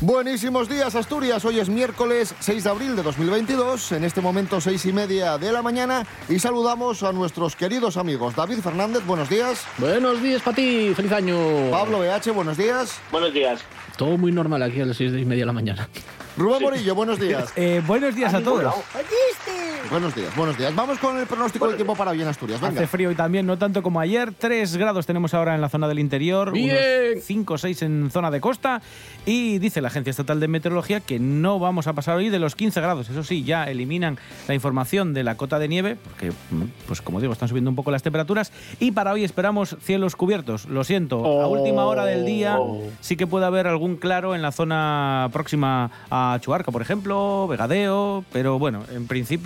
Buenísimos 0.00 0.68
días 0.68 0.94
Asturias, 0.94 1.42
hoy 1.46 1.58
es 1.58 1.70
miércoles 1.70 2.34
6 2.40 2.64
de 2.64 2.70
abril 2.70 2.96
de 2.96 3.02
2022, 3.02 3.92
en 3.92 4.04
este 4.04 4.20
momento 4.20 4.60
seis 4.60 4.84
y 4.84 4.92
media 4.92 5.38
de 5.38 5.50
la 5.50 5.62
mañana 5.62 6.06
y 6.28 6.38
saludamos 6.38 7.02
a 7.02 7.12
nuestros 7.12 7.56
queridos 7.56 7.96
amigos 7.96 8.36
David 8.36 8.58
Fernández, 8.58 9.06
buenos 9.06 9.30
días. 9.30 9.64
Buenos 9.78 10.22
días 10.22 10.42
para 10.42 10.54
ti, 10.54 10.92
feliz 10.94 11.12
año. 11.12 11.38
Pablo 11.70 12.00
BH, 12.00 12.30
buenos 12.34 12.58
días. 12.58 13.00
Buenos 13.10 13.32
días. 13.32 13.62
Todo 13.96 14.18
muy 14.18 14.32
normal 14.32 14.62
aquí 14.62 14.82
a 14.82 14.84
las 14.84 14.98
seis 14.98 15.12
y 15.12 15.24
media 15.24 15.42
de 15.42 15.46
la 15.46 15.54
mañana. 15.54 15.88
Rubén 16.36 16.60
Morillo, 16.60 16.94
buenos 16.94 17.18
días. 17.18 17.50
Eh, 17.56 17.80
buenos 17.86 18.14
días 18.14 18.34
a 18.34 18.42
todos. 18.42 18.74
Buenos 19.90 20.14
días, 20.16 20.34
buenos 20.34 20.58
días. 20.58 20.74
Vamos 20.74 20.98
con 20.98 21.16
el 21.16 21.26
pronóstico 21.26 21.68
del 21.68 21.76
tiempo 21.76 21.94
para 21.94 22.10
hoy 22.10 22.20
en 22.20 22.26
Asturias. 22.26 22.60
Venga. 22.60 22.74
Hace 22.74 22.86
frío 22.88 23.10
y 23.12 23.14
también, 23.14 23.46
no 23.46 23.56
tanto 23.56 23.82
como 23.82 24.00
ayer. 24.00 24.32
3 24.36 24.76
grados 24.76 25.06
tenemos 25.06 25.32
ahora 25.32 25.54
en 25.54 25.60
la 25.60 25.68
zona 25.68 25.86
del 25.86 26.00
interior, 26.00 26.52
Bien. 26.52 27.20
5 27.22 27.54
o 27.54 27.58
6 27.58 27.82
en 27.82 28.10
zona 28.10 28.32
de 28.32 28.40
costa. 28.40 28.82
Y 29.24 29.58
dice 29.58 29.80
la 29.80 29.88
Agencia 29.88 30.10
Estatal 30.10 30.40
de 30.40 30.48
Meteorología 30.48 31.00
que 31.00 31.20
no 31.20 31.60
vamos 31.60 31.86
a 31.86 31.92
pasar 31.92 32.16
hoy 32.16 32.30
de 32.30 32.38
los 32.40 32.56
15 32.56 32.80
grados. 32.80 33.08
Eso 33.08 33.22
sí, 33.22 33.44
ya 33.44 33.64
eliminan 33.64 34.18
la 34.48 34.54
información 34.54 35.14
de 35.14 35.22
la 35.22 35.36
cota 35.36 35.58
de 35.60 35.68
nieve, 35.68 35.96
porque, 36.02 36.30
mm, 36.30 36.62
pues 36.88 37.00
como 37.00 37.20
digo, 37.20 37.32
están 37.32 37.48
subiendo 37.48 37.70
un 37.70 37.76
poco 37.76 37.92
las 37.92 38.02
temperaturas. 38.02 38.52
Y 38.80 38.90
para 38.90 39.12
hoy 39.12 39.22
esperamos 39.22 39.76
cielos 39.80 40.16
cubiertos. 40.16 40.66
Lo 40.66 40.82
siento, 40.82 41.24
a 41.24 41.46
última 41.46 41.84
hora 41.84 42.04
del 42.04 42.26
día 42.26 42.58
sí 43.00 43.16
que 43.16 43.28
puede 43.28 43.46
haber 43.46 43.68
algún 43.68 43.96
claro 43.96 44.34
en 44.34 44.42
la 44.42 44.50
zona 44.50 45.30
próxima 45.32 45.92
a 46.10 46.38
Chuarca, 46.40 46.72
por 46.72 46.82
ejemplo, 46.82 47.46
Vegadeo. 47.48 48.24
Pero 48.32 48.58
bueno, 48.58 48.82
en 48.92 49.06
principio 49.06 49.45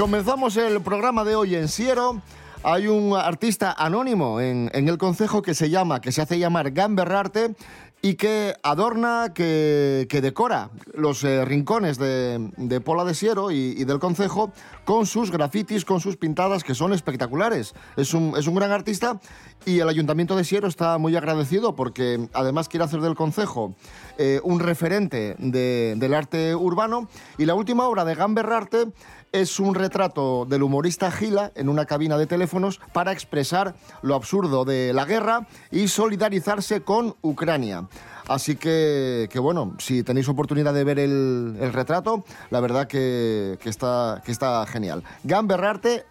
Comenzamos 0.00 0.56
el 0.56 0.80
programa 0.80 1.24
de 1.24 1.36
hoy 1.36 1.54
en 1.54 1.68
Siero. 1.68 2.22
Hay 2.62 2.86
un 2.86 3.14
artista 3.14 3.70
anónimo 3.70 4.40
en, 4.40 4.70
el 4.72 4.96
concejo 4.96 5.42
que 5.42 5.52
se 5.52 5.68
llama, 5.68 6.00
que 6.00 6.10
se 6.10 6.22
hace 6.22 6.38
llamar 6.38 6.70
Gamberrarte 6.70 7.54
y 8.02 8.14
que 8.14 8.54
adorna, 8.62 9.32
que, 9.34 10.06
que 10.08 10.20
decora 10.20 10.70
los 10.94 11.22
eh, 11.24 11.44
rincones 11.44 11.98
de, 11.98 12.80
Pola 12.84 13.04
de 13.04 13.14
Siero 13.14 13.50
y, 13.50 13.84
del 13.84 13.98
concejo 13.98 14.52
con 14.84 15.04
sus 15.06 15.30
grafitis, 15.30 15.84
con 15.84 16.00
sus 16.00 16.16
pintadas 16.16 16.64
que 16.64 16.74
son 16.74 16.92
espectaculares. 16.94 17.74
Es 17.96 18.14
un, 18.14 18.34
es 18.38 18.46
un 18.46 18.54
gran 18.54 18.72
artista 18.72 19.20
y 19.66 19.80
el 19.80 19.88
Ayuntamiento 19.88 20.34
de 20.34 20.44
Siero 20.44 20.66
está 20.66 20.96
muy 20.96 21.14
agradecido 21.14 21.76
porque 21.76 22.28
además 22.32 22.68
quiere 22.68 22.84
hacer 22.84 23.00
del 23.00 23.14
concejo 23.14 23.74
eh, 24.16 24.40
un 24.44 24.60
referente 24.60 25.36
de- 25.38 25.94
del 25.98 26.14
arte 26.14 26.54
urbano 26.54 27.08
y 27.36 27.44
la 27.44 27.54
última 27.54 27.86
obra 27.86 28.04
de 28.06 28.14
Gamberrarte 28.14 28.92
es 29.32 29.60
un 29.60 29.76
retrato 29.76 30.44
del 30.44 30.64
humorista 30.64 31.12
Gila 31.12 31.52
en 31.54 31.68
una 31.68 31.84
cabina 31.84 32.18
de 32.18 32.26
teléfonos 32.26 32.80
para 32.92 33.12
expresar 33.12 33.76
lo 34.02 34.16
absurdo 34.16 34.64
de 34.64 34.92
la 34.92 35.04
guerra 35.04 35.46
y 35.70 35.86
solidarizarse 35.86 36.80
con 36.80 37.14
Ucrania. 37.20 37.86
Así 38.30 38.54
que, 38.54 39.28
que 39.28 39.40
bueno, 39.40 39.74
si 39.78 40.04
tenéis 40.04 40.28
oportunidad 40.28 40.72
de 40.72 40.84
ver 40.84 41.00
el, 41.00 41.56
el 41.60 41.72
retrato, 41.72 42.22
la 42.50 42.60
verdad 42.60 42.86
que, 42.86 43.58
que 43.60 43.68
está, 43.68 44.22
que 44.24 44.30
está 44.30 44.64
genial. 44.66 45.02
Gamberrarte 45.24 46.04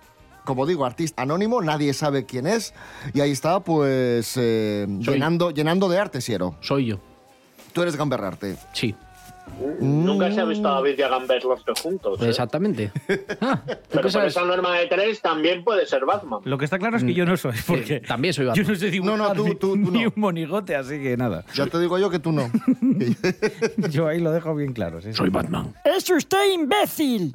como 0.44 0.66
digo, 0.66 0.84
artista 0.84 1.22
anónimo, 1.22 1.62
nadie 1.62 1.94
sabe 1.94 2.26
quién 2.26 2.48
es, 2.48 2.74
y 3.14 3.22
ahí 3.22 3.30
está, 3.32 3.60
pues, 3.60 4.34
eh, 4.36 4.88
llenando, 5.00 5.52
llenando 5.52 5.88
de 5.88 6.00
arte, 6.00 6.22
Siero. 6.22 6.56
Soy 6.60 6.88
yo. 6.88 7.00
Tú 7.72 7.84
eres 7.84 7.96
Gamberrarte. 7.96 8.58
Sí, 8.74 8.96
Nunca 9.80 10.32
se 10.32 10.40
ha 10.42 10.46
visto 10.46 10.68
a 10.68 10.76
David 10.76 10.96
y 10.98 11.02
a 11.02 11.10
Gambert 11.10 11.44
los 11.44 11.64
dos 11.66 11.82
juntos. 11.82 12.22
¿eh? 12.22 12.30
exactamente. 12.30 12.92
Ah, 13.42 13.62
¿tú 13.66 13.74
Pero 13.92 14.10
por 14.10 14.26
esa 14.26 14.44
norma 14.44 14.78
de 14.78 14.88
tres 14.88 15.22
también 15.22 15.64
puede 15.64 15.86
ser 15.86 16.06
Batman. 16.06 16.42
Lo 16.44 16.58
que 16.58 16.66
está 16.66 16.78
claro 16.78 16.98
es 16.98 17.04
que 17.04 17.14
yo 17.14 17.26
no 17.26 17.38
soy, 17.38 17.54
porque 17.68 18.00
también 18.02 18.34
soy 18.34 18.46
yo 18.46 18.50
Batman. 18.52 18.68
no 18.68 18.76
sé 18.76 18.92
dibujar 18.92 19.18
No, 19.18 19.28
no, 19.30 19.34
tú- 19.34 19.44
ni- 19.48 19.56
tú- 19.56 19.72
tú 19.84 19.92
ni 19.92 20.04
no. 20.04 20.08
un 20.08 20.14
monigote, 20.18 20.76
así 20.76 21.02
que 21.02 21.16
nada. 21.18 21.46
Ya 21.54 21.66
te 21.68 21.80
digo 21.80 21.98
yo 21.98 22.10
que 22.10 22.20
tú 22.20 22.32
no. 22.32 22.50
Yo 23.90 24.08
ahí 24.08 24.20
lo 24.20 24.32
dejo 24.32 24.54
bien 24.56 24.74
claro. 24.74 25.02
sí, 25.02 25.10
sí. 25.10 25.14
Soy 25.14 25.30
Batman. 25.30 25.74
¡Es 25.86 26.10
usted 26.10 26.52
imbécil! 26.54 27.34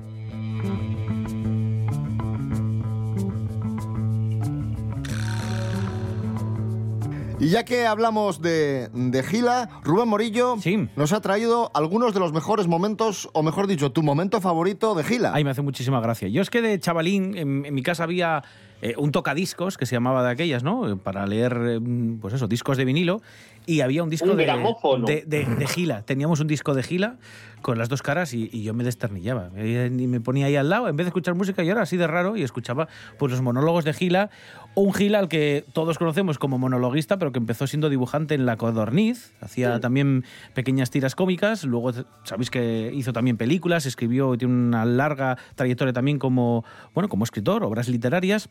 Y 7.45 7.51
ya 7.51 7.65
que 7.65 7.87
hablamos 7.87 8.41
de, 8.41 8.89
de 8.95 9.23
Gila, 9.23 9.69
Rubén 9.83 10.09
Morillo 10.09 10.57
Sí. 10.61 10.89
nos 10.97 11.13
ha 11.13 11.21
traído 11.21 11.71
algunos 11.75 12.15
de 12.15 12.21
los 12.21 12.33
mejores 12.33 12.67
momentos, 12.67 13.29
o 13.35 13.43
mejor 13.43 13.67
dicho, 13.67 13.93
tu 13.93 14.03
momento 14.03 14.41
favorito 14.41 14.95
de 14.95 15.05
Gila. 15.05 15.33
Ay, 15.35 15.45
me 15.45 15.51
hace 15.51 15.61
muchísima 15.61 16.01
gracia. 16.01 16.29
Yo 16.29 16.41
es 16.41 16.49
que 16.49 16.63
de 16.63 16.79
chavalín, 16.81 17.37
en, 17.37 17.67
en 17.67 17.75
mi 17.75 17.83
casa 17.83 18.05
había 18.05 18.43
eh, 18.81 18.95
un 18.97 19.13
tocadiscos 19.13 19.77
que 19.77 19.85
se 19.85 19.95
llamaba 19.95 20.25
de 20.25 20.31
aquellas, 20.31 20.63
¿no? 20.63 20.91
Eh, 20.91 20.97
Para 20.97 21.27
leer, 21.27 21.55
eh, 21.67 21.81
pues 22.21 22.33
eso, 22.33 22.49
discos 22.49 22.79
de 22.79 22.87
vinilo. 22.87 23.21
Y 23.67 23.81
había 23.81 24.03
un 24.03 24.11
disco 24.11 24.31
Un 24.31 24.37
de, 24.37 24.45
de, 24.45 25.25
de- 25.27 25.45
de 25.57 25.67
Gila. 25.67 26.03
Teníamos 26.03 26.41
un 26.41 26.47
disco 26.47 26.75
de 26.75 26.83
Gila 26.83 27.17
con 27.63 27.79
las 27.79 27.89
dos 27.89 28.03
caras 28.03 28.35
y, 28.35 28.51
y 28.53 28.63
yo 28.63 28.75
me 28.75 28.85
desternillaba. 28.85 29.49
Y 29.59 30.07
me 30.07 30.21
ponía 30.21 30.47
ahí 30.47 30.57
al 30.57 30.69
lado, 30.69 30.87
en 30.89 30.97
vez 30.97 31.07
de 31.07 31.09
escuchar 31.09 31.35
música, 31.35 31.63
yo 31.63 31.73
era 31.73 31.81
así 31.81 31.97
de 31.97 32.07
raro 32.07 32.37
y 32.37 32.43
escuchaba 32.43 32.89
pues, 33.19 33.33
los 33.33 33.41
monólogos 33.41 33.85
de 33.87 33.95
Gila. 33.95 34.29
Un 34.77 34.93
Gila 34.93 35.21
al 35.21 35.29
que 35.29 35.65
todos 35.73 35.99
conocemos 35.99 36.39
como 36.39 36.59
monologuista, 36.59 37.17
pero 37.17 37.31
que 37.31 37.39
empezó 37.39 37.69
siendo 37.69 37.89
dibujante 37.89 38.35
en 38.35 38.45
La 38.45 38.57
Codorniz. 38.57 39.33
Hacía 39.41 39.79
también 39.79 40.25
pequeñas 40.53 40.91
tiras 40.91 41.15
cómicas. 41.15 41.63
Luego, 41.65 41.93
sabéis 42.25 42.51
que 42.51 42.91
hizo 42.93 43.13
también 43.13 43.37
películas, 43.37 43.87
escribió, 43.87 44.37
tiene 44.37 44.53
una 44.53 44.85
larga 44.85 45.39
trayectoria 45.55 45.93
también 45.93 46.19
como, 46.19 46.65
bueno, 46.93 47.09
como 47.09 47.23
escritor, 47.23 47.63
obras 47.63 47.89
literarias 47.89 48.49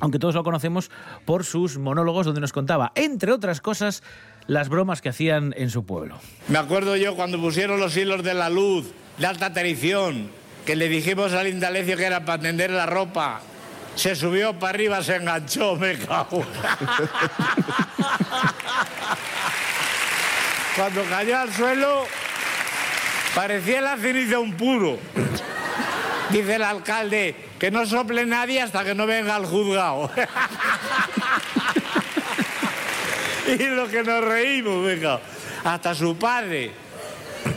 aunque 0.00 0.18
todos 0.18 0.34
lo 0.34 0.42
conocemos 0.42 0.90
por 1.24 1.44
sus 1.44 1.78
monólogos 1.78 2.26
donde 2.26 2.40
nos 2.40 2.52
contaba, 2.52 2.90
entre 2.96 3.30
otras 3.30 3.60
cosas, 3.60 4.02
las 4.48 4.68
bromas 4.68 5.00
que 5.00 5.10
hacían 5.10 5.54
en 5.56 5.70
su 5.70 5.86
pueblo. 5.86 6.18
Me 6.48 6.58
acuerdo 6.58 6.96
yo 6.96 7.14
cuando 7.14 7.40
pusieron 7.40 7.78
los 7.78 7.96
hilos 7.96 8.24
de 8.24 8.34
la 8.34 8.50
luz 8.50 8.92
de 9.18 9.26
alta 9.26 9.52
tensión, 9.52 10.28
que 10.66 10.74
le 10.74 10.88
dijimos 10.88 11.34
al 11.34 11.46
Indalecio 11.46 11.96
que 11.96 12.04
era 12.04 12.24
para 12.24 12.42
tender 12.42 12.72
la 12.72 12.86
ropa. 12.86 13.42
Se 13.94 14.16
subió 14.16 14.58
para 14.58 14.70
arriba, 14.70 15.02
se 15.02 15.16
enganchó, 15.16 15.76
me 15.76 15.98
cago. 15.98 16.44
Cuando 20.76 21.04
cayó 21.04 21.38
al 21.38 21.52
suelo, 21.52 22.06
parecía 23.34 23.82
la 23.82 23.96
ceniza 23.96 24.38
un 24.38 24.54
puro. 24.54 24.98
Dice 26.30 26.54
el 26.54 26.62
alcalde 26.62 27.36
que 27.58 27.70
no 27.70 27.84
sople 27.84 28.24
nadie 28.24 28.62
hasta 28.62 28.84
que 28.84 28.94
no 28.94 29.06
venga 29.06 29.36
al 29.36 29.44
juzgado. 29.44 30.10
y 33.46 33.58
lo 33.64 33.86
que 33.88 34.02
nos 34.02 34.24
reímos, 34.24 34.82
venga. 34.84 35.20
Hasta 35.62 35.94
su 35.94 36.16
padre. 36.16 36.72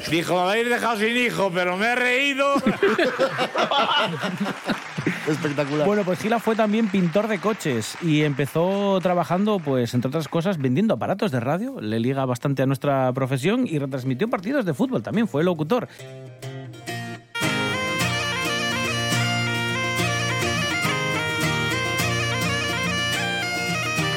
Dijo, 0.09 0.35
me 0.35 0.51
habéis 0.51 0.69
dejado 0.69 0.99
sin 0.99 1.15
hijo, 1.15 1.49
pero 1.53 1.77
me 1.77 1.87
he 1.87 1.95
reído. 1.95 2.55
Espectacular. 5.27 5.85
Bueno, 5.85 6.03
pues 6.03 6.19
Gila 6.19 6.39
fue 6.39 6.55
también 6.55 6.87
pintor 6.89 7.27
de 7.27 7.39
coches 7.39 7.97
y 8.01 8.23
empezó 8.23 8.99
trabajando, 9.01 9.59
pues, 9.59 9.93
entre 9.93 10.09
otras 10.09 10.27
cosas, 10.27 10.57
vendiendo 10.57 10.93
aparatos 10.95 11.31
de 11.31 11.39
radio. 11.39 11.79
Le 11.79 11.99
liga 11.99 12.25
bastante 12.25 12.63
a 12.63 12.65
nuestra 12.65 13.11
profesión 13.13 13.67
y 13.67 13.79
retransmitió 13.79 14.29
partidos 14.29 14.65
de 14.65 14.73
fútbol. 14.73 15.03
También 15.03 15.27
fue 15.27 15.43
locutor. 15.43 15.87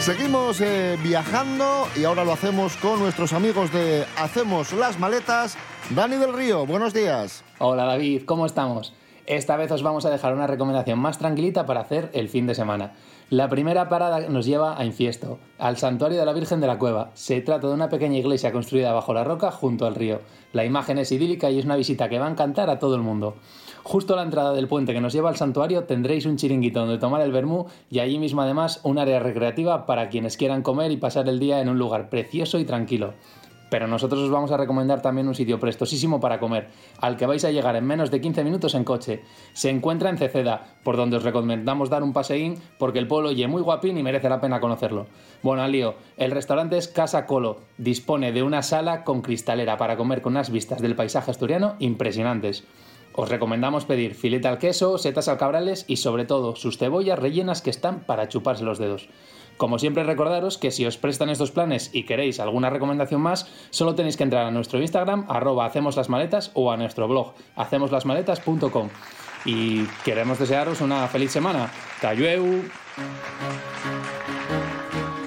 Seguimos 0.00 0.62
eh, 0.62 0.96
viajando 1.02 1.86
y 1.94 2.04
ahora 2.04 2.24
lo 2.24 2.32
hacemos 2.32 2.78
con 2.78 2.98
nuestros 2.98 3.34
amigos 3.34 3.70
de 3.74 4.06
Hacemos 4.16 4.72
las 4.72 4.98
Maletas. 4.98 5.58
Dani 5.90 6.16
del 6.16 6.32
Río, 6.32 6.64
buenos 6.64 6.94
días. 6.94 7.44
Hola 7.58 7.84
David, 7.84 8.22
¿cómo 8.24 8.46
estamos? 8.46 8.94
Esta 9.28 9.58
vez 9.58 9.70
os 9.70 9.82
vamos 9.82 10.06
a 10.06 10.10
dejar 10.10 10.32
una 10.32 10.46
recomendación 10.46 10.98
más 10.98 11.18
tranquilita 11.18 11.66
para 11.66 11.80
hacer 11.80 12.08
el 12.14 12.30
fin 12.30 12.46
de 12.46 12.54
semana. 12.54 12.94
La 13.28 13.50
primera 13.50 13.90
parada 13.90 14.20
nos 14.20 14.46
lleva 14.46 14.80
a 14.80 14.86
Infiesto, 14.86 15.38
al 15.58 15.76
santuario 15.76 16.18
de 16.18 16.24
la 16.24 16.32
Virgen 16.32 16.62
de 16.62 16.66
la 16.66 16.78
Cueva. 16.78 17.10
Se 17.12 17.42
trata 17.42 17.68
de 17.68 17.74
una 17.74 17.90
pequeña 17.90 18.16
iglesia 18.16 18.52
construida 18.52 18.94
bajo 18.94 19.12
la 19.12 19.24
roca 19.24 19.50
junto 19.50 19.84
al 19.84 19.96
río. 19.96 20.22
La 20.54 20.64
imagen 20.64 20.96
es 20.96 21.12
idílica 21.12 21.50
y 21.50 21.58
es 21.58 21.66
una 21.66 21.76
visita 21.76 22.08
que 22.08 22.18
va 22.18 22.26
a 22.26 22.30
encantar 22.30 22.70
a 22.70 22.78
todo 22.78 22.94
el 22.94 23.02
mundo. 23.02 23.36
Justo 23.82 24.14
a 24.14 24.16
la 24.16 24.22
entrada 24.22 24.54
del 24.54 24.66
puente 24.66 24.94
que 24.94 25.00
nos 25.02 25.12
lleva 25.12 25.28
al 25.28 25.36
santuario 25.36 25.84
tendréis 25.84 26.24
un 26.24 26.38
chiringuito 26.38 26.80
donde 26.80 26.96
tomar 26.96 27.20
el 27.20 27.30
vermú 27.30 27.66
y 27.90 27.98
allí 27.98 28.18
mismo 28.18 28.40
además 28.40 28.80
un 28.82 28.98
área 28.98 29.20
recreativa 29.20 29.84
para 29.84 30.08
quienes 30.08 30.38
quieran 30.38 30.62
comer 30.62 30.90
y 30.90 30.96
pasar 30.96 31.28
el 31.28 31.38
día 31.38 31.60
en 31.60 31.68
un 31.68 31.78
lugar 31.78 32.08
precioso 32.08 32.58
y 32.58 32.64
tranquilo. 32.64 33.12
Pero 33.70 33.86
nosotros 33.86 34.20
os 34.20 34.30
vamos 34.30 34.50
a 34.50 34.56
recomendar 34.56 35.00
también 35.00 35.28
un 35.28 35.34
sitio 35.34 35.58
prestosísimo 35.58 36.20
para 36.20 36.38
comer, 36.38 36.68
al 37.00 37.16
que 37.16 37.26
vais 37.26 37.44
a 37.44 37.50
llegar 37.50 37.76
en 37.76 37.86
menos 37.86 38.10
de 38.10 38.20
15 38.20 38.44
minutos 38.44 38.74
en 38.74 38.84
coche. 38.84 39.22
Se 39.54 39.70
encuentra 39.70 40.10
en 40.10 40.18
Ceceda, 40.18 40.76
por 40.82 40.96
donde 40.96 41.16
os 41.16 41.22
recomendamos 41.22 41.88
dar 41.88 42.02
un 42.02 42.12
paseín 42.12 42.56
porque 42.78 42.98
el 42.98 43.08
pueblo 43.08 43.30
oye 43.30 43.46
muy 43.48 43.62
guapín 43.62 43.96
y 43.96 44.02
merece 44.02 44.28
la 44.28 44.40
pena 44.40 44.60
conocerlo. 44.60 45.06
Bueno, 45.42 45.62
al 45.62 45.68
el 46.16 46.30
restaurante 46.30 46.78
es 46.78 46.88
Casa 46.88 47.26
Colo, 47.26 47.60
dispone 47.76 48.32
de 48.32 48.42
una 48.42 48.62
sala 48.62 49.04
con 49.04 49.22
cristalera 49.22 49.76
para 49.76 49.96
comer 49.96 50.22
con 50.22 50.32
unas 50.32 50.50
vistas 50.50 50.80
del 50.80 50.96
paisaje 50.96 51.30
asturiano 51.30 51.76
impresionantes. 51.78 52.64
Os 53.12 53.28
recomendamos 53.28 53.84
pedir 53.84 54.14
filete 54.14 54.48
al 54.48 54.58
queso, 54.58 54.96
setas 54.96 55.28
al 55.28 55.38
cabrales 55.38 55.84
y 55.88 55.96
sobre 55.96 56.24
todo 56.24 56.56
sus 56.56 56.78
cebollas 56.78 57.18
rellenas 57.18 57.62
que 57.62 57.70
están 57.70 58.00
para 58.00 58.28
chuparse 58.28 58.64
los 58.64 58.78
dedos. 58.78 59.08
Como 59.58 59.80
siempre 59.80 60.04
recordaros 60.04 60.56
que 60.56 60.70
si 60.70 60.86
os 60.86 60.98
prestan 60.98 61.30
estos 61.30 61.50
planes 61.50 61.90
y 61.92 62.04
queréis 62.04 62.38
alguna 62.38 62.70
recomendación 62.70 63.20
más, 63.20 63.48
solo 63.70 63.96
tenéis 63.96 64.16
que 64.16 64.22
entrar 64.22 64.46
a 64.46 64.52
nuestro 64.52 64.80
Instagram, 64.80 65.26
arroba 65.28 65.66
hacemos 65.66 65.96
las 65.96 66.08
o 66.54 66.70
a 66.70 66.76
nuestro 66.76 67.08
blog, 67.08 67.34
hacemoslasmaletas.com. 67.56 68.88
Y 69.44 69.84
queremos 70.04 70.38
desearos 70.38 70.80
una 70.80 71.08
feliz 71.08 71.32
semana. 71.32 71.72
Cayueu. 72.00 72.62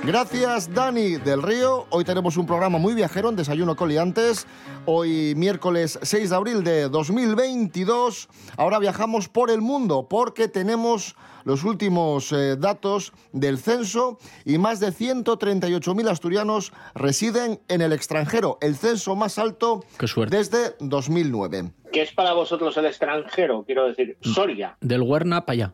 Gracias, 0.04 0.74
Dani 0.74 1.18
del 1.18 1.44
Río. 1.44 1.86
Hoy 1.90 2.06
tenemos 2.06 2.38
un 2.38 2.46
programa 2.46 2.78
muy 2.78 2.94
viajero 2.94 3.30
en 3.30 3.36
Desayuno 3.36 3.76
Coliantes. 3.76 4.48
Hoy, 4.86 5.34
miércoles 5.36 6.00
6 6.02 6.30
de 6.30 6.36
abril 6.36 6.64
de 6.64 6.88
2022. 6.88 8.30
Ahora 8.56 8.80
viajamos 8.80 9.28
por 9.28 9.52
el 9.52 9.62
mundo 9.62 10.08
porque 10.10 10.48
tenemos 10.48 11.16
los 11.44 11.64
últimos 11.64 12.32
eh, 12.32 12.56
datos 12.58 13.14
del 13.32 13.58
censo 13.58 14.18
y 14.46 14.58
más 14.58 14.80
de 14.80 14.88
138.000 14.88 16.10
asturianos 16.10 16.72
residen 16.96 17.60
en 17.68 17.82
el 17.82 17.94
extranjero, 17.94 18.58
el 18.62 18.76
censo 18.76 19.16
más 19.16 19.38
alto 19.38 19.84
Qué 19.98 20.08
suerte. 20.08 20.38
desde 20.38 20.76
2009. 20.80 21.72
¿Qué 21.92 22.02
es 22.04 22.14
para 22.14 22.34
vosotros 22.34 22.76
el 22.78 22.86
extranjero? 22.86 23.64
Quiero 23.66 23.86
decir, 23.88 24.18
Soria. 24.22 24.78
Del 24.80 25.02
Huerna 25.02 25.46
para 25.46 25.54
allá. 25.54 25.74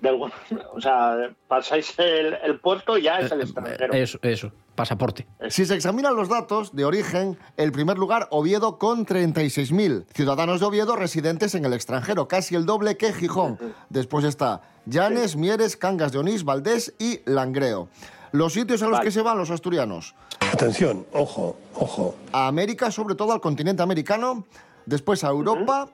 Del- 0.00 0.14
o 0.20 0.80
sea, 0.80 1.30
pasáis 1.48 1.92
el, 1.98 2.34
el 2.44 2.60
puerto 2.60 2.96
y 2.96 3.02
ya 3.02 3.18
es 3.18 3.32
el 3.32 3.40
Eh, 3.40 3.44
extranjero. 3.44 3.92
Eso, 3.94 4.18
eso. 4.22 4.52
Pasaporte. 4.76 5.26
Si 5.50 5.64
se 5.66 5.74
examinan 5.74 6.14
los 6.14 6.28
datos 6.28 6.74
de 6.76 6.84
origen, 6.84 7.36
el 7.56 7.72
primer 7.72 7.98
lugar 7.98 8.28
Oviedo 8.30 8.78
con 8.78 9.04
36.000 9.04 10.04
ciudadanos 10.14 10.60
de 10.60 10.66
Oviedo 10.66 10.94
residentes 10.94 11.56
en 11.56 11.64
el 11.64 11.72
extranjero, 11.72 12.28
casi 12.28 12.54
el 12.54 12.64
doble 12.64 12.96
que 12.96 13.12
Gijón. 13.12 13.58
Después 13.88 14.24
está 14.24 14.60
Llanes, 14.86 15.34
Mieres, 15.34 15.76
Cangas 15.76 16.12
de 16.12 16.18
Onís, 16.18 16.44
Valdés 16.44 16.94
y 17.00 17.20
Langreo. 17.24 17.88
Los 18.30 18.52
sitios 18.52 18.80
a 18.82 18.84
los 18.86 18.92
Vale. 18.98 19.04
que 19.06 19.10
se 19.10 19.22
van 19.22 19.36
los 19.36 19.50
asturianos. 19.50 20.14
Atención, 20.52 21.06
ojo, 21.12 21.56
ojo. 21.74 22.14
A 22.32 22.46
América, 22.46 22.92
sobre 22.92 23.16
todo 23.16 23.32
al 23.32 23.40
continente 23.40 23.82
americano, 23.82 24.44
después 24.86 25.24
a 25.24 25.28
Europa 25.30 25.88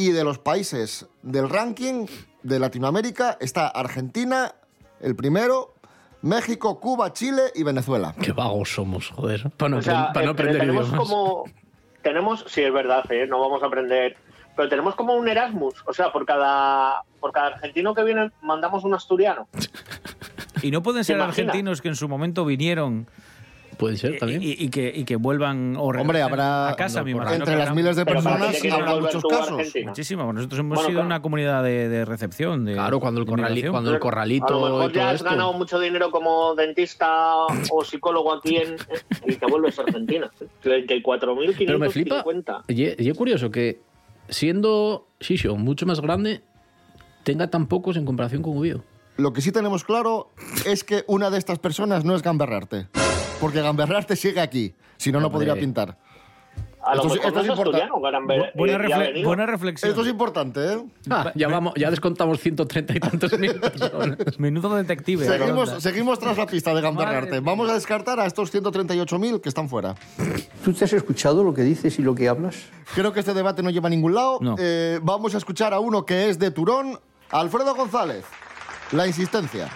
y 0.00 0.12
de 0.12 0.24
los 0.24 0.38
países 0.38 1.06
del 1.22 1.48
ranking 1.48 2.06
de 2.42 2.58
Latinoamérica 2.58 3.36
está 3.40 3.68
Argentina, 3.68 4.54
el 5.00 5.14
primero, 5.14 5.74
México, 6.22 6.80
Cuba, 6.80 7.12
Chile 7.12 7.42
y 7.54 7.62
Venezuela. 7.62 8.14
Qué 8.20 8.32
vagos 8.32 8.72
somos, 8.74 9.10
joder. 9.10 9.50
Para 9.56 9.68
no, 9.70 9.76
O 9.78 9.82
sea, 9.82 9.94
aprend- 10.08 10.12
para 10.14 10.24
no 10.26 10.30
eh, 10.30 10.34
aprender 10.34 10.60
tenemos 10.60 10.88
idiomas. 10.88 11.08
como 11.08 11.44
tenemos 12.02 12.44
sí 12.48 12.62
es 12.62 12.72
verdad 12.72 13.04
eh, 13.12 13.26
no 13.28 13.38
vamos 13.40 13.62
a 13.62 13.66
aprender 13.66 14.16
pero 14.56 14.68
tenemos 14.70 14.94
como 14.94 15.14
un 15.14 15.28
Erasmus 15.28 15.74
o 15.86 15.92
sea 15.92 16.10
por 16.12 16.24
cada 16.24 17.02
por 17.20 17.30
cada 17.30 17.48
argentino 17.48 17.94
que 17.94 18.02
viene 18.04 18.30
mandamos 18.40 18.84
un 18.84 18.94
asturiano 18.94 19.48
Y 20.62 20.70
no 20.70 20.82
pueden 20.82 21.04
ser 21.04 21.20
argentinos 21.20 21.80
que 21.82 21.88
en 21.88 21.96
su 21.96 22.08
momento 22.08 22.44
vinieron 22.46 23.06
Puede 23.80 23.96
ser 23.96 24.18
también. 24.18 24.42
y- 24.42 24.52
y 24.52 24.68
que, 24.68 24.92
y 24.94 25.04
que 25.04 25.16
vuelvan 25.16 25.74
o 25.76 25.84
Hombre, 25.88 26.22
habrá 26.22 26.68
a 26.68 26.76
casa, 26.76 26.98
no, 27.00 27.06
me 27.06 27.10
imagino. 27.12 27.34
entre 27.36 27.56
las 27.56 27.74
miles 27.74 27.96
de 27.96 28.04
personas 28.04 28.62
habrá 28.70 28.96
muchos 29.00 29.24
a 29.24 29.28
casos. 29.28 29.62
Muchísimo. 29.86 30.32
Nosotros 30.32 30.60
hemos 30.60 30.76
Bueno, 30.76 30.88
sido 30.88 30.98
claro. 31.00 31.06
una 31.06 31.22
comunidad 31.22 31.64
de, 31.64 31.88
de 31.88 32.04
recepción. 32.04 32.64
De, 32.66 32.74
Claro, 32.74 33.00
cuando 33.00 33.20
el, 33.20 33.26
de 33.26 33.32
corrali- 33.32 33.70
cuando 33.70 33.90
el 33.90 33.96
a 33.96 34.00
corralito 34.00 34.50
lo 34.60 34.60
mejor 34.66 34.90
y 34.90 34.94
ya 34.94 35.00
todo 35.00 35.08
has 35.08 35.14
esto. 35.16 35.24
ganado 35.30 35.52
mucho 35.54 35.80
dinero 35.80 36.10
como 36.10 36.54
dentista 36.54 37.34
o 37.36 37.84
psicólogo 37.84 38.34
aquí 38.34 38.56
en, 38.58 38.76
y 39.26 39.34
te 39.34 39.46
vuelves 39.46 39.78
a 39.78 39.82
Argentina 39.82 40.30
34.550 40.62 41.54
Pero 41.66 41.78
me 41.78 41.90
flipa. 41.90 42.24
Y 42.68 42.82
y 43.02 43.08
es 43.10 43.16
curioso 43.16 43.50
que 43.50 43.80
siendo 44.28 45.06
Shisho 45.20 45.56
mucho 45.56 45.86
más 45.86 46.00
grande, 46.00 46.42
tenga 47.24 47.48
tan 47.48 47.66
pocos 47.66 47.96
en 47.96 48.04
comparación 48.04 48.42
con 48.42 48.56
Oviedo. 48.58 48.84
Lo 49.16 49.32
que 49.32 49.40
sí 49.40 49.52
tenemos 49.52 49.84
claro 49.84 50.30
es 50.66 50.84
que 50.84 51.04
una 51.06 51.30
de 51.30 51.38
estas 51.38 51.58
personas 51.58 52.04
no 52.04 52.14
es 52.14 52.22
Gamberrarte. 52.22 52.86
Porque 53.40 53.60
Gamberrarte 53.62 54.16
sigue 54.16 54.40
aquí. 54.40 54.74
Si 54.96 55.10
no, 55.10 55.20
no 55.20 55.30
podría 55.32 55.54
pintar. 55.54 55.96
a 56.82 56.94
lo 56.94 57.02
Esto 57.02 57.14
es- 57.14 57.22
mejor 57.22 57.26
esto 57.28 57.30
no 57.34 57.40
es 57.40 57.58
importante. 57.58 57.92
Bu- 57.92 58.50
buena, 58.54 58.74
ha 58.76 58.78
refle- 58.78 59.24
buena 59.24 59.46
reflexión. 59.46 59.90
Esto 59.90 60.02
es 60.02 60.08
importante, 60.08 60.60
¿eh? 60.74 60.84
Ah, 61.10 61.30
ya, 61.34 61.48
vamos, 61.48 61.74
ya 61.76 61.90
descontamos 61.90 62.40
130 62.40 62.94
y 62.96 63.00
tantos 63.00 63.38
mil 63.38 63.54
personas. 63.60 64.16
Menudo 64.38 64.74
detective. 64.76 65.26
Seguimos, 65.26 65.70
seguimos 65.82 66.18
tras 66.18 66.38
la 66.38 66.46
pista 66.46 66.74
de 66.74 66.80
Gamberrarte. 66.80 67.40
Vamos 67.40 67.68
a 67.70 67.74
descartar 67.74 68.18
a 68.20 68.24
estos 68.26 68.50
138.000 68.50 69.40
que 69.42 69.48
están 69.50 69.68
fuera. 69.68 69.94
¿Tú 70.64 70.72
te 70.72 70.84
has 70.86 70.92
escuchado 70.94 71.44
lo 71.44 71.52
que 71.52 71.62
dices 71.62 71.98
y 71.98 72.02
lo 72.02 72.14
que 72.14 72.28
hablas? 72.28 72.56
Creo 72.94 73.12
que 73.12 73.20
este 73.20 73.34
debate 73.34 73.62
no 73.62 73.68
lleva 73.70 73.88
a 73.88 73.90
ningún 73.90 74.14
lado. 74.14 74.38
No. 74.40 74.56
Eh, 74.58 75.00
vamos 75.02 75.34
a 75.34 75.38
escuchar 75.38 75.74
a 75.74 75.80
uno 75.80 76.06
que 76.06 76.30
es 76.30 76.38
de 76.38 76.50
Turón, 76.50 76.98
Alfredo 77.30 77.74
González. 77.74 78.24
La 78.92 79.06
insistencia. 79.06 79.68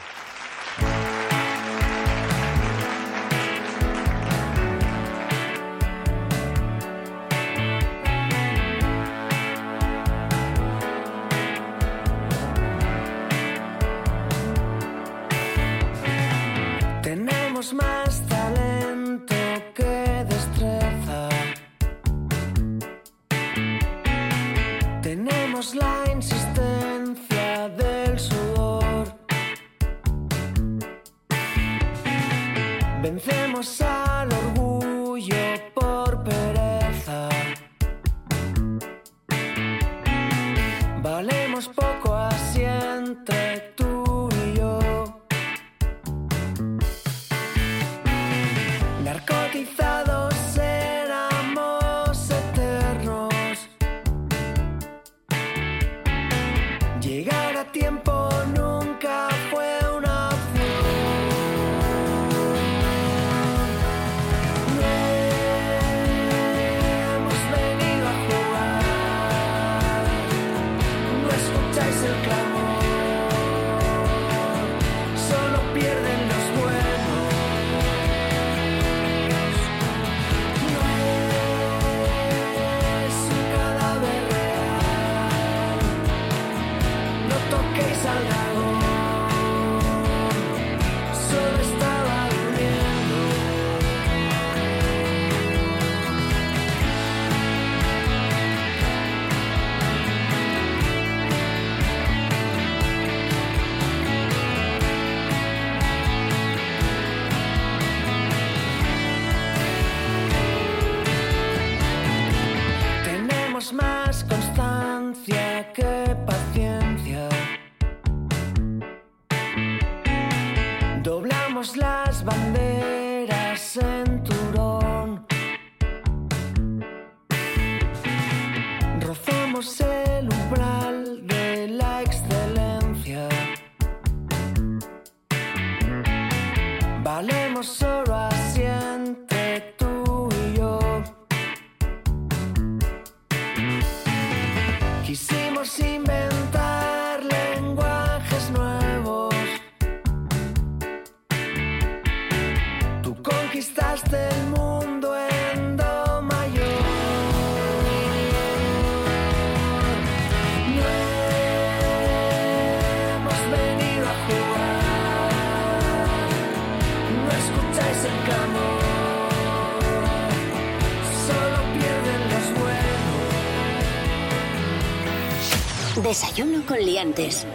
Desayuno 176.05 176.65
con 176.67 176.77
liantes. 176.79 177.47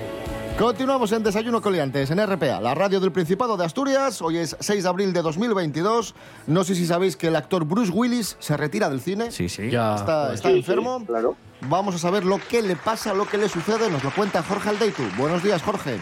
Continuamos 0.57 1.11
en 1.13 1.23
Desayuno 1.23 1.61
Coliantes, 1.61 2.09
en 2.11 2.19
RPA, 2.25 2.59
la 2.59 2.73
radio 2.75 2.99
del 2.99 3.11
Principado 3.13 3.55
de 3.55 3.63
Asturias. 3.63 4.21
Hoy 4.21 4.37
es 4.39 4.57
6 4.59 4.83
de 4.83 4.89
abril 4.89 5.13
de 5.13 5.21
2022. 5.21 6.15
No 6.47 6.63
sé 6.65 6.73
si 6.75 6.85
sabéis 6.85 7.15
que 7.15 7.27
el 7.27 7.35
actor 7.37 7.63
Bruce 7.63 7.91
Willis 7.91 8.35
se 8.39 8.57
retira 8.57 8.89
del 8.89 8.99
cine. 9.01 9.31
Sí, 9.31 9.47
sí. 9.47 9.69
Ya. 9.69 9.95
Está, 9.95 10.33
está 10.33 10.47
Sí, 10.49 10.55
sí, 10.55 10.59
enfermo. 10.61 11.05
claro. 11.05 11.35
Vamos 11.61 11.93
a 11.95 11.97
saber 11.99 12.25
lo 12.25 12.39
que 12.39 12.61
le 12.61 12.75
pasa, 12.75 13.13
lo 13.13 13.25
que 13.27 13.37
le 13.37 13.47
sucede. 13.47 13.89
Nos 13.89 14.03
lo 14.03 14.11
cuenta 14.11 14.41
Jorge 14.43 14.69
Aldeitu. 14.69 15.03
Buenos 15.17 15.43
días, 15.43 15.61
Jorge. 15.61 15.97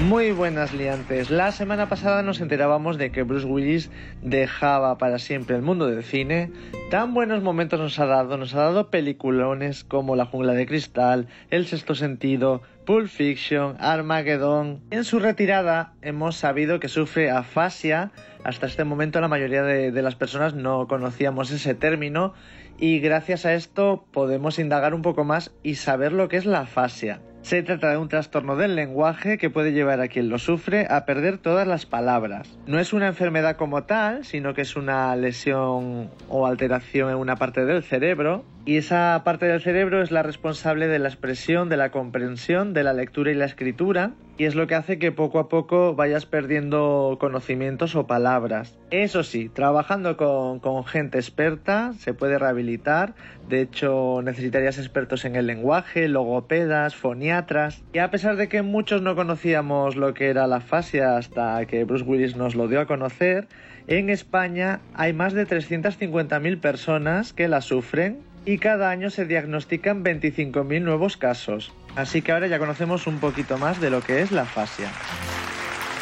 Muy 0.00 0.32
buenas 0.32 0.72
liantes. 0.72 1.30
La 1.30 1.52
semana 1.52 1.88
pasada 1.88 2.22
nos 2.22 2.40
enterábamos 2.40 2.98
de 2.98 3.12
que 3.12 3.22
Bruce 3.22 3.46
Willis 3.46 3.90
dejaba 4.22 4.98
para 4.98 5.18
siempre 5.18 5.54
el 5.54 5.62
mundo 5.62 5.86
del 5.86 6.02
cine. 6.02 6.50
Tan 6.90 7.14
buenos 7.14 7.42
momentos 7.42 7.78
nos 7.78 7.98
ha 8.00 8.06
dado, 8.06 8.36
nos 8.36 8.54
ha 8.54 8.62
dado 8.62 8.90
peliculones 8.90 9.84
como 9.84 10.16
La 10.16 10.24
jungla 10.24 10.54
de 10.54 10.66
cristal, 10.66 11.28
El 11.50 11.66
sexto 11.66 11.94
sentido, 11.94 12.62
Pulp 12.84 13.06
Fiction, 13.06 13.76
Armageddon. 13.78 14.80
En 14.90 15.04
su 15.04 15.20
retirada 15.20 15.92
hemos 16.02 16.36
sabido 16.36 16.80
que 16.80 16.88
sufre 16.88 17.30
afasia. 17.30 18.10
Hasta 18.44 18.66
este 18.66 18.84
momento 18.84 19.20
la 19.20 19.28
mayoría 19.28 19.62
de, 19.62 19.92
de 19.92 20.02
las 20.02 20.16
personas 20.16 20.54
no 20.54 20.88
conocíamos 20.88 21.50
ese 21.52 21.74
término 21.74 22.32
y 22.78 22.98
gracias 22.98 23.46
a 23.46 23.54
esto 23.54 24.04
podemos 24.10 24.58
indagar 24.58 24.94
un 24.94 25.02
poco 25.02 25.22
más 25.22 25.52
y 25.62 25.76
saber 25.76 26.12
lo 26.12 26.28
que 26.28 26.38
es 26.38 26.46
la 26.46 26.60
afasia. 26.60 27.20
Se 27.42 27.64
trata 27.64 27.90
de 27.90 27.96
un 27.96 28.08
trastorno 28.08 28.54
del 28.54 28.76
lenguaje 28.76 29.36
que 29.36 29.50
puede 29.50 29.72
llevar 29.72 30.00
a 30.00 30.06
quien 30.06 30.28
lo 30.28 30.38
sufre 30.38 30.86
a 30.88 31.04
perder 31.04 31.38
todas 31.38 31.66
las 31.66 31.86
palabras. 31.86 32.48
No 32.66 32.78
es 32.78 32.92
una 32.92 33.08
enfermedad 33.08 33.56
como 33.56 33.82
tal, 33.82 34.24
sino 34.24 34.54
que 34.54 34.62
es 34.62 34.76
una 34.76 35.14
lesión 35.16 36.08
o 36.28 36.46
alteración 36.46 37.10
en 37.10 37.16
una 37.16 37.34
parte 37.36 37.64
del 37.64 37.82
cerebro. 37.82 38.44
Y 38.64 38.76
esa 38.76 39.20
parte 39.24 39.46
del 39.46 39.60
cerebro 39.60 40.02
es 40.02 40.12
la 40.12 40.22
responsable 40.22 40.86
de 40.86 41.00
la 41.00 41.08
expresión, 41.08 41.68
de 41.68 41.76
la 41.76 41.90
comprensión, 41.90 42.74
de 42.74 42.84
la 42.84 42.92
lectura 42.92 43.32
y 43.32 43.34
la 43.34 43.46
escritura. 43.46 44.12
Y 44.42 44.44
es 44.44 44.56
lo 44.56 44.66
que 44.66 44.74
hace 44.74 44.98
que 44.98 45.12
poco 45.12 45.38
a 45.38 45.48
poco 45.48 45.94
vayas 45.94 46.26
perdiendo 46.26 47.16
conocimientos 47.20 47.94
o 47.94 48.08
palabras. 48.08 48.76
Eso 48.90 49.22
sí, 49.22 49.48
trabajando 49.48 50.16
con, 50.16 50.84
gente 50.84 51.18
experta 51.18 51.92
se 52.00 52.12
puede 52.12 52.40
rehabilitar. 52.40 53.14
De 53.48 53.60
hecho, 53.60 54.20
necesitarías 54.24 54.78
expertos 54.78 55.24
en 55.26 55.36
el 55.36 55.46
lenguaje, 55.46 56.08
logopedas, 56.08 56.96
foniatras. 56.96 57.84
Y 57.92 57.98
a 57.98 58.10
pesar 58.10 58.34
de 58.34 58.48
que 58.48 58.62
muchos 58.62 59.00
no 59.00 59.14
conocíamos 59.14 59.94
lo 59.94 60.12
que 60.12 60.26
era 60.26 60.48
la 60.48 60.56
afasia 60.56 61.16
hasta 61.16 61.64
que 61.66 61.84
Bruce 61.84 62.04
Willis 62.04 62.34
nos 62.34 62.56
lo 62.56 62.66
dio 62.66 62.80
a 62.80 62.86
conocer, 62.86 63.46
en 63.86 64.10
España 64.10 64.80
hay 64.94 65.12
más 65.12 65.34
de 65.34 65.46
350.000 65.46 66.58
personas 66.58 67.32
que 67.32 67.46
la 67.46 67.60
sufren 67.60 68.31
y 68.44 68.58
cada 68.58 68.90
año 68.90 69.10
se 69.10 69.24
diagnostican 69.24 70.04
25.000 70.04 70.82
nuevos 70.82 71.16
casos. 71.16 71.72
Así 71.94 72.22
que 72.22 72.32
ahora 72.32 72.46
ya 72.46 72.58
conocemos 72.58 73.06
un 73.06 73.18
poquito 73.18 73.58
más 73.58 73.80
de 73.80 73.90
lo 73.90 74.00
que 74.00 74.22
es 74.22 74.32
la 74.32 74.42
afasia. 74.42 74.90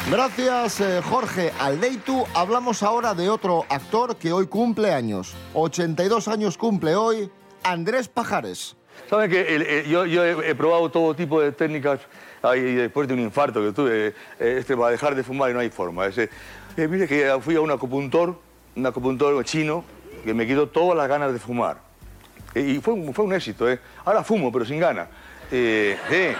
Gracias, 0.09 0.81
eh, 0.81 1.01
Jorge 1.03 1.51
Aldeitu. 1.59 2.25
Hablamos 2.33 2.81
ahora 2.81 3.13
de 3.13 3.29
otro 3.29 3.65
actor 3.69 4.15
que 4.15 4.33
hoy 4.33 4.47
cumple 4.47 4.93
años. 4.93 5.35
82 5.53 6.27
años 6.27 6.57
cumple 6.57 6.95
hoy, 6.95 7.29
Andrés 7.63 8.07
Pajares. 8.07 8.75
Saben 9.09 9.29
que 9.29 9.85
yo, 9.87 10.05
yo 10.05 10.25
he, 10.25 10.51
he 10.51 10.55
probado 10.55 10.89
todo 10.89 11.13
tipo 11.13 11.39
de 11.41 11.51
técnicas 11.51 11.99
ahí, 12.41 12.75
después 12.75 13.07
de 13.07 13.13
un 13.13 13.19
infarto 13.19 13.61
que 13.61 13.71
tuve, 13.71 14.07
eh, 14.07 14.13
este, 14.39 14.75
para 14.75 14.89
dejar 14.91 15.15
de 15.15 15.23
fumar 15.23 15.51
y 15.51 15.53
no 15.53 15.59
hay 15.59 15.69
forma. 15.69 16.05
Ese, 16.05 16.29
eh, 16.77 16.87
mire 16.87 17.07
que 17.07 17.37
fui 17.41 17.55
a 17.55 17.61
un 17.61 17.71
acupuntor, 17.71 18.39
un 18.75 18.85
acupuntor 18.85 19.43
chino, 19.43 19.83
que 20.23 20.33
me 20.33 20.47
quitó 20.47 20.67
todas 20.67 20.97
las 20.97 21.07
ganas 21.07 21.33
de 21.33 21.39
fumar. 21.39 21.90
Eh, 22.55 22.75
y 22.77 22.79
fue, 22.79 22.93
un- 22.93 23.13
fue 23.13 23.25
un 23.25 23.33
éxito, 23.33 23.69
¿eh? 23.69 23.79
Ahora 24.05 24.23
fumo, 24.23 24.51
pero 24.51 24.65
sin 24.65 24.79
ganas. 24.79 25.07
Eh, 25.51 25.97
eh. 26.09 26.35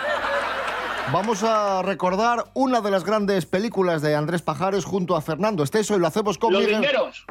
Vamos 1.12 1.44
a 1.44 1.82
recordar 1.82 2.46
una 2.54 2.80
de 2.82 2.92
las 2.92 3.04
grandes 3.04 3.46
películas 3.46 4.02
de 4.02 4.16
Andrés 4.16 4.42
Pajares 4.42 4.86
junto 4.86 5.16
a 5.16 5.22
Fernando 5.22 5.64
Esteso 5.64 5.96
y 5.96 6.00
lo 6.00 6.08
hacemos 6.08 6.38
con 6.38 6.54
Los 6.54 6.62
Miguel... 6.62 6.82
linderos. 6.82 7.26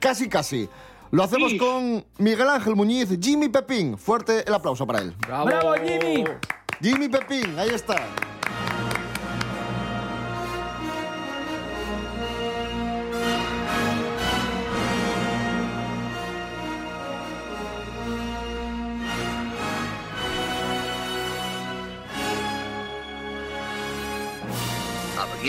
Casi, 0.00 0.28
casi. 0.28 0.68
Lo 1.10 1.22
hacemos 1.22 1.50
Sí. 1.52 1.58
con 1.58 2.04
Miguel 2.18 2.48
Ángel 2.48 2.74
Muñiz, 2.74 3.10
Jimmy 3.20 3.48
Pepín. 3.48 3.98
Fuerte 3.98 4.44
el 4.46 4.54
aplauso 4.54 4.86
para 4.86 5.00
él. 5.00 5.14
¡Bravo! 5.26 5.44
¡Bravo, 5.46 5.74
Jimmy! 5.74 6.24
Jimmy 6.80 7.08
Pepín, 7.08 7.56
ahí 7.58 7.68
está. 7.70 7.96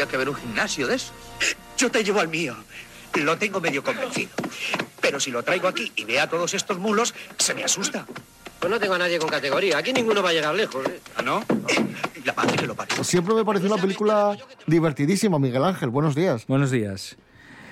Habría 0.04 0.12
que 0.12 0.18
ver 0.18 0.30
un 0.30 0.36
gimnasio 0.36 0.86
de 0.86 0.96
eso. 0.96 1.14
Yo 1.78 1.90
te 1.90 2.04
llevo 2.04 2.20
al 2.20 2.28
mío. 2.28 2.58
Lo 3.22 3.38
tengo 3.38 3.62
medio 3.62 3.82
convencido. 3.82 4.32
Pero 5.00 5.18
si 5.18 5.32
lo 5.32 5.44
traigo 5.44 5.70
aquí 5.70 5.94
y 5.96 6.04
ve 6.04 6.20
a 6.20 6.28
todos 6.28 6.54
estos 6.54 6.78
mulos, 6.78 7.14
se 7.38 7.54
me 7.54 7.64
asusta. 7.64 8.06
Pues 8.60 8.70
no 8.70 8.82
tengo 8.82 8.96
a 8.96 8.98
nadie 8.98 9.18
con 9.18 9.30
categoría. 9.30 9.78
Aquí 9.78 9.94
ninguno 9.94 10.22
va 10.22 10.32
a 10.32 10.34
llegar 10.34 10.54
lejos. 10.56 10.86
¿eh? 10.88 11.00
¿Ah, 11.16 11.22
no? 11.22 11.46
La 12.26 12.34
madre 12.34 12.58
que 12.58 12.68
lo 12.68 12.76
parió. 12.76 13.02
Siempre 13.02 13.34
me 13.34 13.46
pareció 13.46 13.74
una 13.74 13.82
película 13.82 14.38
divertidísima, 14.68 15.40
Miguel 15.40 15.64
Ángel. 15.64 15.90
Buenos 15.90 16.16
días. 16.16 16.48
Buenos 16.48 16.70
días. 16.70 17.16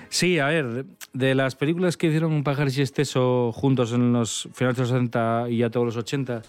Sí, 0.08 0.38
a 0.38 0.46
ver, 0.46 0.86
de 1.12 1.34
las 1.34 1.54
películas 1.54 1.98
que 1.98 2.06
hicieron 2.06 2.44
Pajares 2.44 2.78
y 2.78 2.80
Esteso 2.82 3.52
juntos 3.52 3.92
en 3.92 4.14
los 4.14 4.48
finales 4.54 4.78
de 4.78 4.82
los 4.84 4.90
70 4.90 5.50
y 5.50 5.58
ya 5.58 5.68
todos 5.68 5.84
los 5.84 5.96
80, 5.98 6.40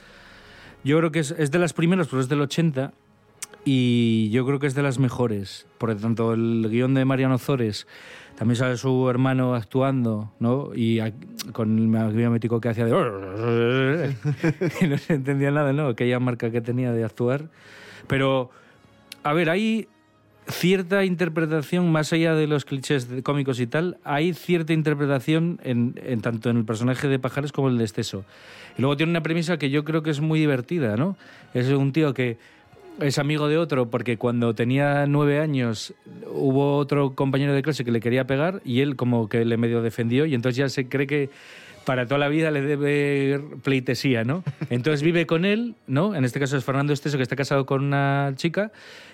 yo 0.86 0.98
creo 0.98 1.12
que 1.12 1.20
es, 1.20 1.32
es 1.32 1.52
de 1.52 1.60
las 1.60 1.74
primeras, 1.74 2.08
pero 2.08 2.22
es 2.22 2.30
del 2.30 2.40
80 2.40 2.94
y 3.66 4.30
yo 4.32 4.46
creo 4.46 4.60
que 4.60 4.68
es 4.68 4.76
de 4.76 4.84
las 4.84 5.00
mejores. 5.00 5.68
Por 5.78 5.96
tanto, 5.96 6.34
el 6.34 6.68
guion 6.70 6.94
de 6.94 7.06
Mariano 7.06 7.38
Zores, 7.38 7.88
también 8.36 8.56
sale 8.56 8.78
su 8.78 9.10
hermano 9.10 9.56
actuando, 9.56 10.32
¿no? 10.40 10.72
Y 10.76 11.00
con 11.52 11.78
el 11.78 11.88
magnífico 11.88 12.32
mítico 12.32 12.62
que 12.62 12.70
hacía 12.70 12.86
de... 12.86 12.92
y 14.82 14.88
no 14.88 14.98
se 14.98 15.14
entendía 15.14 15.52
nada, 15.52 15.72
¿no? 15.72 15.88
Aquella 15.88 16.20
marca 16.20 16.52
que 16.52 16.62
tenía 16.62 16.92
de 16.92 17.04
actuar. 17.04 17.50
Pero, 18.08 18.50
a 19.24 19.34
ver, 19.34 19.50
hay 19.50 19.88
cierta 20.50 21.06
interpretación, 21.06 21.92
más 21.92 22.12
allá 22.12 22.36
de 22.36 22.48
los 22.48 22.66
clichés 22.66 23.08
cómicos 23.24 23.60
y 23.60 23.68
tal, 23.68 23.98
hay 24.04 24.34
cierta 24.34 24.74
interpretación 24.74 25.60
en, 25.64 26.00
en 26.04 26.22
tanto 26.22 26.50
en 26.50 26.58
el 26.58 26.66
personaje 26.66 27.08
de 27.08 27.20
Pajares 27.20 27.52
como 27.52 27.70
el 27.70 27.78
de 27.78 27.86
Esteso. 27.86 28.26
Y 28.78 28.82
luego 28.82 28.98
tiene 28.98 29.12
una 29.12 29.24
premisa 29.24 29.58
que 29.58 29.70
yo 29.70 29.84
creo 29.84 30.04
que 30.04 30.10
es 30.10 30.20
muy 30.20 30.40
divertida, 30.40 30.98
¿no? 30.98 31.16
Es 31.54 31.70
un 31.70 31.94
tío 31.94 32.14
que 32.14 32.38
es 33.00 33.18
amigo 33.18 33.48
de 33.48 33.58
otro 33.58 33.90
porque 33.90 34.18
cuando 34.18 34.54
tenía 34.54 35.06
nueve 35.08 35.40
años 35.40 35.94
hubo 36.28 36.78
otro 36.78 37.16
compañero 37.16 37.54
de 37.54 37.62
clase 37.62 37.84
que 37.84 37.92
le 37.92 38.00
quería 38.00 38.26
pegar 38.28 38.62
y 38.64 38.82
él 38.82 38.96
como 38.96 39.30
que 39.30 39.46
le 39.46 39.58
medio 39.58 39.82
defendió 39.82 40.26
y 40.26 40.36
entonces 40.36 40.58
ya 40.58 40.70
se 40.70 40.88
cree 40.88 41.08
que 41.08 41.30
para 41.86 42.06
toda 42.06 42.18
la 42.18 42.30
vida 42.30 42.50
le 42.52 42.62
debe 42.62 43.44
pleitesía, 43.62 44.24
¿no? 44.24 44.44
Entonces 44.70 45.02
vive 45.02 45.26
con 45.26 45.44
él, 45.46 45.76
¿no? 45.88 46.16
En 46.16 46.24
este 46.24 46.40
caso 46.40 46.56
es 46.56 46.64
Fernando 46.64 46.94
Esteso, 46.94 47.18
que 47.18 47.24
está 47.24 47.36
casado 47.36 47.66
con 47.66 47.84
una 47.84 48.32
chica, 48.36 48.72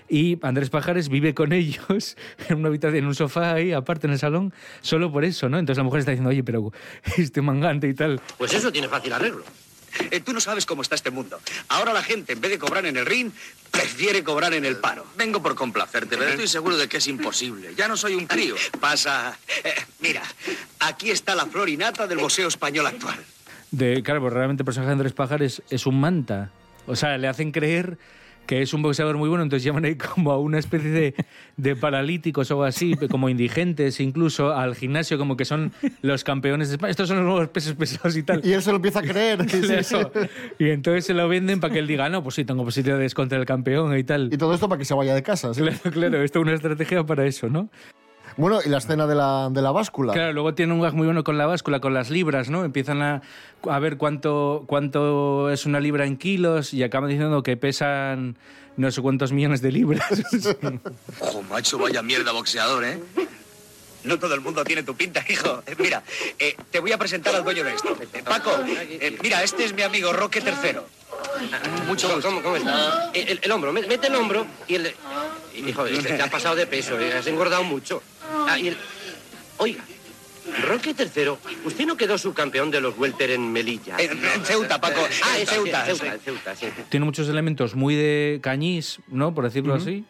y 0.08 0.38
Andrés 0.42 0.70
Pajares 0.70 1.10
vive 1.10 1.34
con 1.34 1.52
ellos 1.52 2.16
en 2.50 2.60
una 2.60 2.70
habitación, 2.70 3.00
en 3.00 3.08
un 3.08 3.16
sofá 3.16 3.54
ahí, 3.54 3.72
aparte 3.72 4.08
en 4.08 4.14
el 4.14 4.20
salón, 4.20 4.54
solo 4.82 5.12
por 5.12 5.26
eso, 5.26 5.50
¿no? 5.50 5.58
Entonces 5.58 5.78
la 5.78 5.84
mujer 5.84 6.02
está 6.02 6.12
diciendo, 6.12 6.30
oye, 6.30 6.44
pero 6.44 6.72
este 7.18 7.42
mangante 7.42 7.88
y 7.88 7.94
tal. 7.94 8.22
Pues 8.38 8.54
eso 8.54 8.72
tiene 8.72 8.88
fácil 8.88 9.14
arreglo. 9.14 9.44
Eh, 10.12 10.22
tú 10.22 10.34
no 10.34 10.42
sabes 10.42 10.66
cómo 10.66 10.82
está 10.82 10.96
este 10.96 11.12
mundo. 11.12 11.40
Ahora 11.68 11.94
la 11.94 12.02
gente, 12.02 12.34
en 12.34 12.42
vez 12.42 12.50
de 12.50 12.58
cobrar 12.58 12.86
en 12.86 12.98
el 12.98 13.06
ring, 13.06 13.32
prefiere 13.70 14.24
cobrar 14.24 14.54
en 14.54 14.66
el 14.66 14.78
paro. 14.78 15.06
Vengo 15.16 15.42
por 15.42 15.54
complacerte, 15.54 16.18
pero 16.18 16.32
estoy 16.32 16.48
seguro 16.48 16.78
de 16.78 16.88
que 16.88 16.98
es 16.98 17.08
imposible. 17.08 17.76
Ya 17.76 17.88
no 17.88 17.96
soy 17.96 18.16
un 18.16 18.26
crío. 18.26 18.56
Pasa. 18.80 19.38
Eh, 19.64 19.76
mira, 20.00 20.24
aquí 20.80 21.12
está 21.12 21.36
la 21.36 21.46
florinata 21.46 22.08
del 22.08 22.18
boxeo 22.18 22.48
español 22.48 22.88
actual. 22.88 23.20
De, 23.72 24.02
claro, 24.02 24.22
pues 24.22 24.34
realmente 24.34 24.64
el 24.64 24.66
personaje 24.66 24.88
de 24.88 24.94
Andrés 24.94 25.14
Pájar 25.14 25.44
es, 25.44 25.62
es 25.70 25.86
un 25.86 26.00
manta. 26.00 26.50
O 26.88 26.96
sea, 26.96 27.18
le 27.18 27.28
hacen 27.28 27.52
creer 27.52 28.00
que 28.50 28.64
es 28.64 28.74
un 28.74 28.82
boxeador 28.82 29.16
muy 29.16 29.30
bueno, 29.30 29.44
entonces 29.44 29.64
llaman 29.64 29.86
ahí 29.86 29.96
como 29.96 30.32
a 30.32 30.40
una 30.40 30.58
especie 30.58 30.90
de, 30.90 31.14
de 31.56 31.76
paralíticos 31.76 32.50
o 32.50 32.56
algo 32.56 32.64
así, 32.64 32.96
como 33.08 33.30
indigentes 33.30 34.00
incluso, 34.00 34.56
al 34.56 34.74
gimnasio, 34.74 35.20
como 35.20 35.38
que 35.38 35.46
son 35.46 35.72
los 36.02 36.24
campeones 36.24 36.70
de 36.70 36.76
España. 36.78 36.90
Estos 36.90 37.10
son 37.10 37.18
los 37.18 37.28
nuevos 37.28 37.48
pesos 37.50 37.76
pesados 37.76 38.18
y 38.18 38.24
tal. 38.24 38.42
Y 38.44 38.54
él 38.54 38.64
se 38.64 38.72
lo 38.72 38.78
empieza 38.78 39.00
a 39.00 39.04
creer. 39.04 39.42
Eso. 39.54 40.12
Y 40.58 40.72
entonces 40.72 41.06
se 41.06 41.14
lo 41.14 41.30
venden 41.30 41.60
para 41.60 41.72
que 41.72 41.78
él 41.78 41.86
diga, 41.86 42.10
no, 42.10 42.24
pues 42.24 42.34
sí, 42.34 42.44
tengo 42.44 42.66
posibilidades 42.66 43.14
contra 43.14 43.38
el 43.38 43.46
campeón 43.46 43.96
y 43.96 44.04
tal. 44.04 44.34
Y 44.34 44.38
todo 44.38 44.56
esto 44.56 44.68
para 44.68 44.80
que 44.80 44.86
se 44.86 44.96
vaya 44.96 45.14
de 45.14 45.22
casa. 45.22 45.54
¿sí? 45.54 45.62
Claro, 45.62 45.92
claro, 45.92 46.24
esto 46.24 46.40
es 46.40 46.42
una 46.44 46.56
estrategia 46.56 47.06
para 47.06 47.28
eso, 47.28 47.50
¿no? 47.50 47.70
Bueno, 48.40 48.60
y 48.66 48.70
la 48.70 48.78
escena 48.78 49.06
de 49.06 49.16
la, 49.16 49.50
de 49.52 49.62
la 49.62 49.72
báscula. 49.72 50.14
Claro, 50.14 50.32
luego 50.32 50.54
tiene 50.54 50.72
un 50.74 50.80
gag 50.82 50.94
muy 50.94 51.06
bueno 51.06 51.24
con 51.26 51.38
la 51.38 51.46
báscula, 51.46 51.82
con 51.82 51.94
las 51.94 52.10
libras, 52.10 52.50
¿no? 52.50 52.64
Empiezan 52.64 53.02
a, 53.02 53.22
a 53.70 53.80
ver 53.80 53.98
cuánto, 53.98 54.64
cuánto 54.66 55.50
es 55.52 55.66
una 55.66 55.82
libra 55.82 56.06
en 56.06 56.16
kilos 56.16 56.74
y 56.74 56.82
acaban 56.84 57.10
diciendo 57.10 57.44
que 57.44 57.58
pesan 57.58 58.38
no 58.78 58.92
sé 58.92 59.02
cuántos 59.02 59.34
millones 59.34 59.62
de 59.62 59.74
libras. 59.74 60.08
Ojo, 61.20 61.42
macho, 61.44 61.78
vaya 61.78 62.02
mierda 62.02 62.32
boxeador, 62.32 62.86
¿eh? 62.86 62.98
No 64.06 64.18
todo 64.18 64.34
el 64.36 64.40
mundo 64.40 64.64
tiene 64.64 64.84
tu 64.84 64.96
pinta, 64.96 65.22
hijo. 65.28 65.62
Eh, 65.68 65.76
Mira, 65.78 66.02
eh, 66.40 66.56
te 66.72 66.80
voy 66.80 66.94
a 66.94 66.98
presentar 66.98 67.36
al 67.36 67.44
dueño 67.44 67.66
de 67.66 67.74
esto. 67.76 67.94
Eh, 68.14 68.24
Paco, 68.24 68.52
eh, 68.66 69.18
mira, 69.22 69.44
este 69.44 69.66
es 69.66 69.74
mi 69.74 69.82
amigo 69.82 70.14
Roque 70.14 70.40
III. 70.40 70.80
Mucho 71.88 72.08
gusto. 72.08 72.30
¿Cómo, 72.30 72.42
cómo 72.42 72.56
está? 72.56 73.12
El, 73.14 73.38
el- 73.44 73.52
hombro, 73.52 73.74
me- 73.74 73.82
mete 73.86 74.08
el 74.08 74.16
hombro 74.16 74.46
y 74.70 74.76
el... 74.76 74.94
Hijo, 75.68 75.84
te, 75.86 76.02
te 76.02 76.22
has 76.22 76.30
pasado 76.30 76.56
de 76.56 76.68
peso, 76.68 77.00
eh, 77.00 77.14
has 77.14 77.28
engordado 77.28 77.64
mucho. 77.64 78.02
Ah, 78.48 78.58
y 78.60 78.70
el... 78.70 78.78
Oiga, 79.58 79.84
Roque 80.68 80.96
III, 80.98 81.32
¿usted 81.66 81.86
no 81.86 81.98
quedó 81.98 82.18
subcampeón 82.18 82.72
de 82.72 82.82
los 82.82 82.98
welter 82.98 83.32
en 83.32 83.52
Melilla? 83.52 83.98
Eh, 84.00 84.10
en 84.12 84.46
Ceuta, 84.46 84.80
Paco. 84.82 85.02
Ah, 85.24 85.36
En 85.36 85.42
en 85.42 85.48
Ceuta, 85.48 85.86
Ceuta, 85.86 86.06
sí. 86.06 86.08
en 86.08 86.20
Ceuta, 86.20 86.56
sí. 86.56 86.68
tiene 86.90 87.06
muchos 87.06 87.28
elementos 87.30 87.76
muy 87.76 87.96
de 87.96 88.40
cañís, 88.42 89.00
¿no? 89.08 89.34
Por 89.34 89.44
decirlo 89.46 89.74
así. 89.74 90.06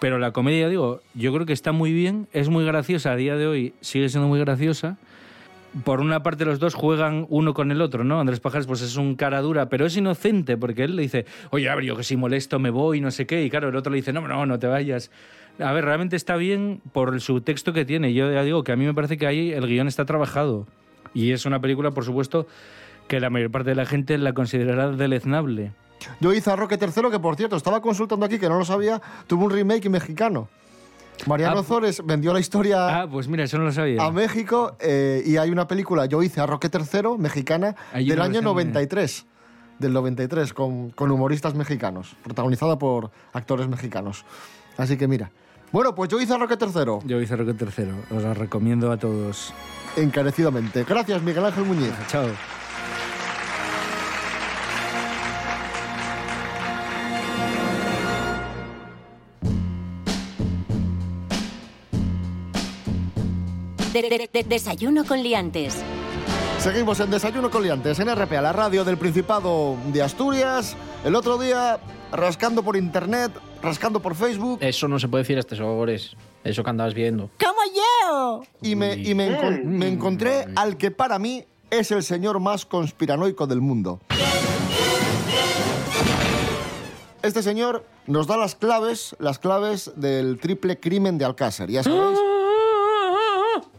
Pero 0.00 0.18
la 0.18 0.32
comedia, 0.32 0.68
digo, 0.68 1.00
yo 1.14 1.32
creo 1.32 1.46
que 1.46 1.52
está 1.52 1.70
muy 1.70 1.92
bien, 1.92 2.26
es 2.32 2.48
muy 2.48 2.64
graciosa 2.64 3.12
a 3.12 3.16
día 3.16 3.36
de 3.36 3.46
hoy, 3.46 3.74
sigue 3.80 4.08
siendo 4.08 4.26
muy 4.26 4.40
graciosa. 4.40 4.96
Por 5.84 6.00
una 6.00 6.22
parte 6.22 6.44
los 6.44 6.58
dos 6.58 6.74
juegan 6.74 7.26
uno 7.30 7.54
con 7.54 7.70
el 7.70 7.80
otro, 7.80 8.04
¿no? 8.04 8.20
Andrés 8.20 8.40
Pajares 8.40 8.66
pues 8.66 8.82
es 8.82 8.96
un 8.96 9.16
cara 9.16 9.40
dura, 9.40 9.70
pero 9.70 9.86
es 9.86 9.96
inocente 9.96 10.58
porque 10.58 10.84
él 10.84 10.96
le 10.96 11.02
dice, 11.02 11.24
oye, 11.50 11.70
a 11.70 11.74
ver, 11.74 11.96
que 11.96 12.04
si 12.04 12.16
molesto 12.16 12.58
me 12.58 12.70
voy, 12.70 13.00
no 13.00 13.10
sé 13.10 13.26
qué, 13.26 13.42
y 13.42 13.48
claro, 13.48 13.70
el 13.70 13.76
otro 13.76 13.90
le 13.90 13.96
dice, 13.96 14.12
no, 14.12 14.20
no, 14.20 14.44
no 14.44 14.58
te 14.58 14.66
vayas. 14.66 15.10
A 15.58 15.72
ver, 15.72 15.84
realmente 15.84 16.16
está 16.16 16.36
bien 16.36 16.82
por 16.92 17.14
el 17.14 17.20
subtexto 17.20 17.72
que 17.72 17.84
tiene. 17.84 18.12
Yo 18.12 18.30
ya 18.32 18.42
digo 18.42 18.64
que 18.64 18.72
a 18.72 18.76
mí 18.76 18.84
me 18.84 18.94
parece 18.94 19.16
que 19.16 19.26
ahí 19.26 19.52
el 19.52 19.66
guion 19.66 19.88
está 19.88 20.04
trabajado. 20.04 20.66
Y 21.14 21.32
es 21.32 21.46
una 21.46 21.60
película, 21.60 21.90
por 21.90 22.04
supuesto, 22.04 22.46
que 23.08 23.20
la 23.20 23.30
mayor 23.30 23.50
parte 23.50 23.70
de 23.70 23.76
la 23.76 23.86
gente 23.86 24.16
la 24.18 24.32
considerará 24.32 24.90
deleznable. 24.90 25.72
Yo 26.20 26.32
hice 26.32 26.50
a 26.50 26.56
Roque 26.56 26.78
III, 26.80 27.10
que 27.10 27.18
por 27.18 27.36
cierto, 27.36 27.56
estaba 27.56 27.80
consultando 27.80 28.26
aquí, 28.26 28.38
que 28.38 28.48
no 28.48 28.58
lo 28.58 28.64
sabía, 28.64 29.00
tuvo 29.26 29.44
un 29.44 29.50
remake 29.50 29.88
mexicano. 29.88 30.48
Mariano 31.26 31.60
Ah, 31.60 31.62
Zores 31.62 32.02
vendió 32.04 32.32
la 32.32 32.40
historia 32.40 33.02
Ah, 33.02 33.08
pues 33.10 33.28
mira, 33.28 33.44
eso 33.44 33.58
no 33.58 33.64
lo 33.64 33.72
sabía. 33.72 34.02
a 34.02 34.10
México 34.10 34.76
eh, 34.80 35.22
y 35.24 35.36
hay 35.36 35.50
una 35.50 35.68
película, 35.68 36.06
Yo 36.06 36.22
hice 36.22 36.40
a 36.40 36.46
Roque 36.46 36.68
III, 36.72 37.16
mexicana, 37.18 37.76
del 37.94 38.12
una 38.12 38.24
año 38.24 38.32
versión 38.32 38.44
de- 38.44 38.64
93. 38.64 39.26
Del 39.78 39.92
93, 39.92 40.52
con, 40.52 40.90
con 40.90 41.10
humoristas 41.10 41.54
mexicanos, 41.54 42.14
protagonizada 42.22 42.78
por 42.78 43.10
actores 43.32 43.68
mexicanos. 43.68 44.24
Así 44.76 44.96
que 44.96 45.08
mira. 45.08 45.30
Bueno, 45.72 45.94
pues 45.94 46.10
yo 46.10 46.20
hice 46.20 46.34
a 46.34 46.38
Roque 46.38 46.56
III, 46.60 46.98
Yo 47.08 47.20
hice 47.20 47.34
Roque 47.34 47.54
tercero. 47.54 47.94
Os 48.14 48.22
la 48.22 48.34
recomiendo 48.34 48.92
a 48.92 48.96
todos. 48.98 49.52
encarecidamente. 49.96 50.84
Gracias, 50.84 51.22
Miguel 51.22 51.44
Ángel 51.46 51.64
Muñiz. 51.64 51.92
Chao. 52.08 52.26
De- 63.92 64.02
de- 64.02 64.30
de- 64.32 64.44
desayuno 64.44 65.04
con 65.04 65.22
liantes. 65.22 65.76
Seguimos 66.58 67.00
en 67.00 67.10
Desayuno 67.10 67.50
con 67.50 67.62
Liantes, 67.64 67.98
en 67.98 68.08
RPA, 68.08 68.40
la 68.40 68.52
radio 68.52 68.84
del 68.84 68.96
Principado 68.96 69.76
de 69.92 70.00
Asturias. 70.00 70.76
El 71.04 71.16
otro 71.16 71.36
día, 71.36 71.80
rascando 72.12 72.62
por 72.62 72.76
internet, 72.76 73.32
rascando 73.60 74.00
por 74.00 74.14
Facebook, 74.14 74.58
Eso 74.62 74.86
no 74.86 74.98
se 75.00 75.08
puede 75.08 75.24
decir 75.24 75.36
a 75.38 75.40
estos 75.40 75.58
hogares. 75.58 76.12
Eso 76.44 76.62
que 76.62 76.70
andabas 76.70 76.94
viendo. 76.94 77.30
¡Como 77.40 77.60
yo! 77.74 78.42
y 78.62 78.76
me, 78.76 78.94
y 78.94 79.14
me, 79.14 79.28
encon- 79.36 79.64
me 79.64 79.88
encontré 79.88 80.46
al 80.54 80.76
que 80.76 80.90
para 80.92 81.18
mí 81.18 81.44
es 81.70 81.90
el 81.90 82.02
señor 82.04 82.38
más 82.38 82.64
conspiranoico 82.64 83.46
del 83.48 83.60
mundo. 83.60 84.00
Este 87.22 87.42
señor 87.42 87.84
nos 88.06 88.26
da 88.28 88.36
las 88.36 88.54
claves, 88.54 89.16
las 89.18 89.38
claves 89.40 89.92
del 89.96 90.38
triple 90.38 90.78
crimen 90.78 91.18
de 91.18 91.24
Alcácer, 91.24 91.70
ya 91.70 91.82
sabéis. 91.82 92.18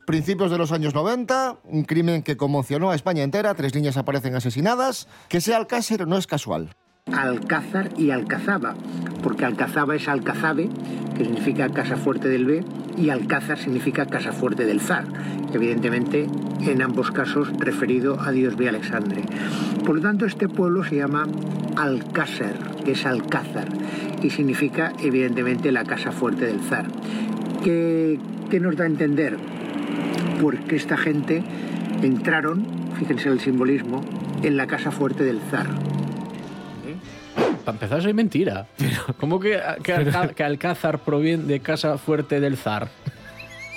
Principios 0.05 0.51
de 0.51 0.57
los 0.57 0.73
años 0.73 0.93
90, 0.93 1.59
un 1.63 1.83
crimen 1.83 2.23
que 2.23 2.35
conmocionó 2.35 2.91
a 2.91 2.95
España 2.95 3.23
entera, 3.23 3.53
tres 3.53 3.73
niñas 3.73 3.95
aparecen 3.95 4.35
asesinadas. 4.35 5.07
Que 5.29 5.39
sea 5.39 5.55
Alcácer 5.55 6.07
no 6.07 6.17
es 6.17 6.27
casual. 6.27 6.75
Alcázar 7.11 7.89
y 7.97 8.11
Alcazaba, 8.11 8.75
porque 9.21 9.45
Alcazaba 9.45 9.95
es 9.95 10.09
Alcazabe, 10.09 10.69
que 11.15 11.23
significa 11.23 11.69
casa 11.69 11.95
fuerte 11.95 12.27
del 12.27 12.45
B, 12.45 12.65
y 12.97 13.09
Alcázar 13.09 13.57
significa 13.57 14.05
casa 14.05 14.33
fuerte 14.33 14.65
del 14.65 14.81
zar, 14.81 15.05
evidentemente 15.53 16.27
en 16.61 16.81
ambos 16.81 17.11
casos 17.11 17.49
referido 17.59 18.19
a 18.19 18.31
Dios 18.31 18.57
B. 18.57 18.67
Alexandre. 18.67 19.23
Por 19.85 19.95
lo 19.97 20.01
tanto, 20.01 20.25
este 20.25 20.49
pueblo 20.49 20.83
se 20.83 20.97
llama 20.97 21.27
Alcácer, 21.77 22.57
que 22.83 22.91
es 22.91 23.05
Alcázar, 23.05 23.67
y 24.21 24.29
significa 24.29 24.91
evidentemente 24.99 25.71
la 25.71 25.85
casa 25.85 26.11
fuerte 26.11 26.45
del 26.45 26.61
zar. 26.61 26.87
¿Qué, 27.63 28.19
qué 28.49 28.59
nos 28.59 28.75
da 28.75 28.83
a 28.83 28.87
entender? 28.87 29.37
Porque 30.41 30.75
esta 30.75 30.97
gente 30.97 31.43
entraron, 32.01 32.65
fíjense 32.99 33.29
el 33.29 33.39
simbolismo, 33.39 34.01
en 34.43 34.57
la 34.57 34.67
casa 34.67 34.91
fuerte 34.91 35.23
del 35.23 35.39
zar. 35.49 35.67
Para 37.65 37.75
empezar, 37.75 38.01
soy 38.01 38.13
mentira. 38.13 38.67
Pero, 38.77 39.15
¿Cómo 39.19 39.39
que, 39.39 39.57
que, 39.83 39.93
Alca- 39.93 40.27
que 40.33 40.43
Alcázar 40.43 40.99
proviene 40.99 41.43
de 41.45 41.59
casa 41.61 41.97
fuerte 41.97 42.39
del 42.41 42.57
zar? 42.57 42.89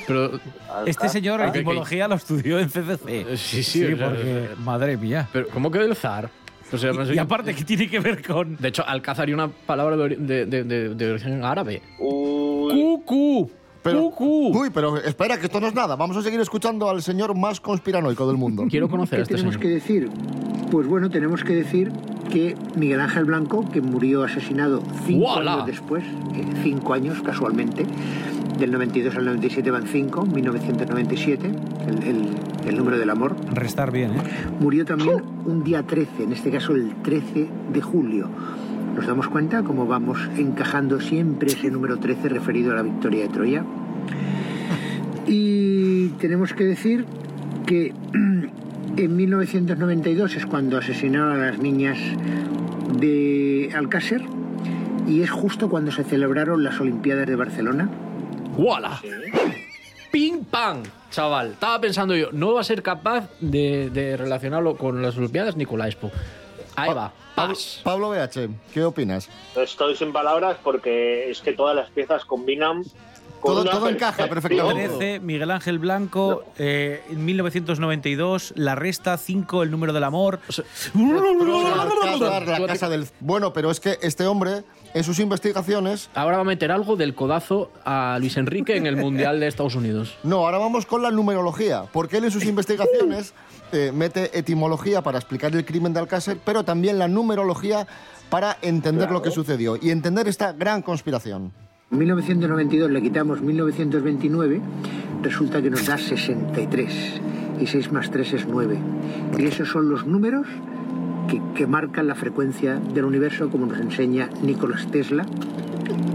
Pero, 0.09 0.40
Este 0.87 1.09
señor 1.09 1.40
en 1.40 1.52
que- 1.52 1.59
etimología 1.59 2.09
lo 2.09 2.16
estudió 2.16 2.59
en 2.59 2.68
CCC. 2.68 3.37
Sí, 3.37 3.62
sí, 3.62 3.85
o 3.85 3.96
sea, 3.96 4.09
porque, 4.09 4.48
madre 4.64 4.96
mía. 4.96 5.28
pero 5.32 5.48
¿cómo 5.48 5.70
que 5.70 5.78
del 5.78 5.94
zar? 5.94 6.30
O 6.72 6.76
sea, 6.78 6.92
no 6.92 7.12
Y, 7.12 7.18
aparte, 7.18 7.54
¿qué 7.54 7.62
tiene 7.64 7.88
que 7.88 8.00
ver 8.00 8.24
con...? 8.26 8.56
De 8.56 8.68
hecho, 8.68 8.85
Alcázar 8.87 9.28
y 9.28 9.32
una 9.35 9.46
palabra 9.48 9.96
de, 9.96 10.16
de- 10.16 10.46
de- 10.46 10.64
de- 10.64 10.94
de 10.96 11.11
origen 11.12 11.44
árabe. 11.44 11.80
¡Cucu! 11.96 13.48
Pero, 13.87 14.11
¡Cucu! 14.11 14.59
uy, 14.61 14.70
pero 14.72 14.96
espera, 14.99 15.38
que 15.38 15.46
esto 15.46 15.61
no 15.61 15.66
es 15.68 15.75
nada. 15.75 15.96
Vamos 15.96 16.16
a 16.16 16.22
seguir 16.22 16.40
escuchando 16.40 16.90
al 16.90 17.03
señor 17.03 17.35
más 17.37 17.61
conspiranoico 17.61 18.27
del 18.27 18.37
mundo. 18.37 18.64
Quiero 18.70 18.88
conocer 18.88 19.16
a 19.16 19.18
¿Qué 19.18 19.22
este 19.22 19.35
tenemos 19.37 19.55
señor. 19.55 19.62
que 19.62 19.75
decir? 19.75 20.11
Pues 20.70 20.87
bueno, 20.87 21.09
tenemos 21.11 21.44
que 21.44 21.55
decir 21.55 21.92
que 22.31 22.57
Miguel 22.75 23.01
Ángel 23.01 23.25
Blanco, 23.25 23.64
que 23.70 23.81
murió 23.81 24.25
asesinado 24.25 24.83
cinco 25.07 25.38
años 25.38 25.64
después, 25.66 26.03
eh, 26.35 26.44
cinco 26.64 26.92
años 26.94 27.22
casualmente, 27.22 27.87
del 28.59 28.72
92 28.72 29.14
al 29.16 29.27
97 29.27 29.70
van 29.70 29.87
cinco, 29.87 30.27
1997, 30.27 31.53
el, 31.88 32.03
el- 32.03 32.29
el 32.66 32.77
número 32.77 32.99
del 32.99 33.11
amor, 33.11 33.37
Restar 33.53 33.92
bien, 33.92 34.11
¿eh? 34.16 34.22
murió 34.59 34.85
también 34.85 35.22
un 35.44 35.62
día 35.62 35.85
13, 35.85 36.25
en 36.25 36.33
este 36.33 36.51
caso 36.51 36.72
el 36.72 36.96
13 37.03 37.49
de 37.72 37.81
julio. 37.81 38.29
¿Nos 38.96 39.06
damos 39.06 39.28
cuenta 39.28 39.62
cómo 39.62 39.87
vamos 39.87 40.18
encajando 40.38 41.00
siempre 41.00 41.48
ese 41.48 41.70
número 41.70 41.98
13 41.98 42.30
referido 42.30 42.72
a 42.72 42.76
la 42.76 42.82
victoria 42.82 43.24
de 43.24 43.28
Troya? 43.28 43.62
Y 45.26 46.09
tenemos 46.18 46.54
que 46.54 46.64
decir 46.64 47.04
que 47.66 47.92
en 48.96 49.16
1992 49.16 50.37
es 50.37 50.46
cuando 50.46 50.78
asesinaron 50.78 51.32
a 51.32 51.50
las 51.50 51.59
niñas 51.59 51.98
de 52.98 53.70
Alcácer 53.76 54.22
y 55.06 55.20
es 55.20 55.30
justo 55.30 55.68
cuando 55.68 55.92
se 55.92 56.02
celebraron 56.02 56.64
las 56.64 56.80
Olimpiadas 56.80 57.26
de 57.26 57.37
Barcelona. 57.37 57.90
¡Wala! 58.56 59.02
¡Ping 60.11 60.44
pam! 60.50 60.78
Chaval, 61.11 61.52
estaba 61.52 61.78
pensando 61.82 62.16
yo, 62.16 62.30
no 62.32 62.54
va 62.54 62.62
a 62.62 62.64
ser 62.64 62.82
capaz 62.82 63.28
de, 63.40 63.90
de 63.90 64.16
relacionarlo 64.16 64.78
con 64.78 65.02
las 65.02 65.18
Olimpiadas 65.18 65.54
ni 65.54 65.66
con 65.66 65.80
la 65.80 65.87
Expo. 65.87 66.11
Ahí 66.77 66.93
va, 66.93 67.12
pas. 67.35 67.81
Pablo 67.83 68.11
BH, 68.11 68.49
¿qué 68.73 68.85
opinas? 68.85 69.29
Estoy 69.57 69.97
sin 69.97 70.12
palabras 70.12 70.59
porque 70.62 71.31
es 71.31 71.41
que 71.41 71.53
todas 71.53 71.75
las 71.75 71.91
piezas 71.91 72.25
combinan 72.25 72.85
Con 73.41 73.55
Todo, 73.55 73.65
todo 73.65 73.89
encaja 73.89 74.27
perfectamente. 74.29 74.89
13, 74.89 75.21
Miguel 75.21 75.51
Ángel 75.51 75.79
Blanco, 75.79 76.45
eh, 76.59 77.03
en 77.11 77.25
1992, 77.25 78.53
La 78.57 78.75
Resta, 78.75 79.17
5, 79.17 79.62
El 79.62 79.71
Número 79.71 79.93
del 79.93 80.05
Amor. 80.05 80.41
La 80.95 82.67
casa 82.67 82.89
del... 82.89 83.07
Bueno, 83.21 83.53
pero 83.53 83.71
es 83.71 83.81
que 83.81 83.99
este 84.03 84.27
hombre, 84.27 84.62
en 84.96 85.04
sus 85.04 85.18
investigaciones... 85.18 86.09
Ahora 86.14 86.38
va 86.38 86.42
a 86.42 86.46
meter 86.46 86.72
algo 86.72 86.96
del 86.96 87.14
codazo 87.14 87.70
a 87.85 88.16
Luis 88.18 88.38
Enrique 88.38 88.78
en 88.78 88.87
el 88.87 88.96
Mundial 88.96 89.38
de 89.40 89.46
Estados 89.46 89.74
Unidos. 89.74 90.16
No, 90.26 90.38
ahora 90.38 90.59
vamos 90.59 90.87
con 90.87 91.02
la 91.02 91.11
numerología, 91.11 91.85
porque 91.92 92.16
él 92.16 92.24
en 92.24 92.30
sus 92.30 92.44
investigaciones 92.46 93.35
eh, 93.72 93.92
mete 93.94 94.37
etimología 94.38 95.02
para 95.02 95.18
explicar 95.18 95.54
el 95.54 95.64
crimen 95.64 95.92
de 95.92 96.00
Alcácer, 96.00 96.38
pero 96.44 96.64
también 96.64 96.98
la 96.98 97.09
numerología 97.09 97.87
para 98.30 98.56
entender 98.62 99.11
lo 99.11 99.20
que 99.20 99.30
sucedió 99.30 99.76
y 99.80 99.90
entender 99.90 100.28
esta 100.28 100.52
gran 100.52 100.80
conspiración. 100.80 101.52
En 101.92 101.98
1992 101.98 102.90
le 102.90 103.02
quitamos 103.02 103.40
1929, 103.42 104.61
resulta 105.22 105.61
que 105.61 105.70
nos 105.70 105.85
da 105.85 105.98
63. 105.98 107.20
Y 107.61 107.66
6 107.66 107.92
más 107.92 108.11
3 108.11 108.32
es 108.32 108.46
9. 108.46 108.78
Y 109.38 109.44
esos 109.44 109.68
son 109.68 109.90
los 109.90 110.06
números 110.06 110.46
que, 111.29 111.41
que 111.55 111.67
marcan 111.67 112.07
la 112.07 112.15
frecuencia 112.15 112.77
del 112.95 113.05
universo, 113.05 113.51
como 113.51 113.67
nos 113.67 113.81
enseña 113.81 114.29
Nicolás 114.43 114.87
Tesla 114.91 115.27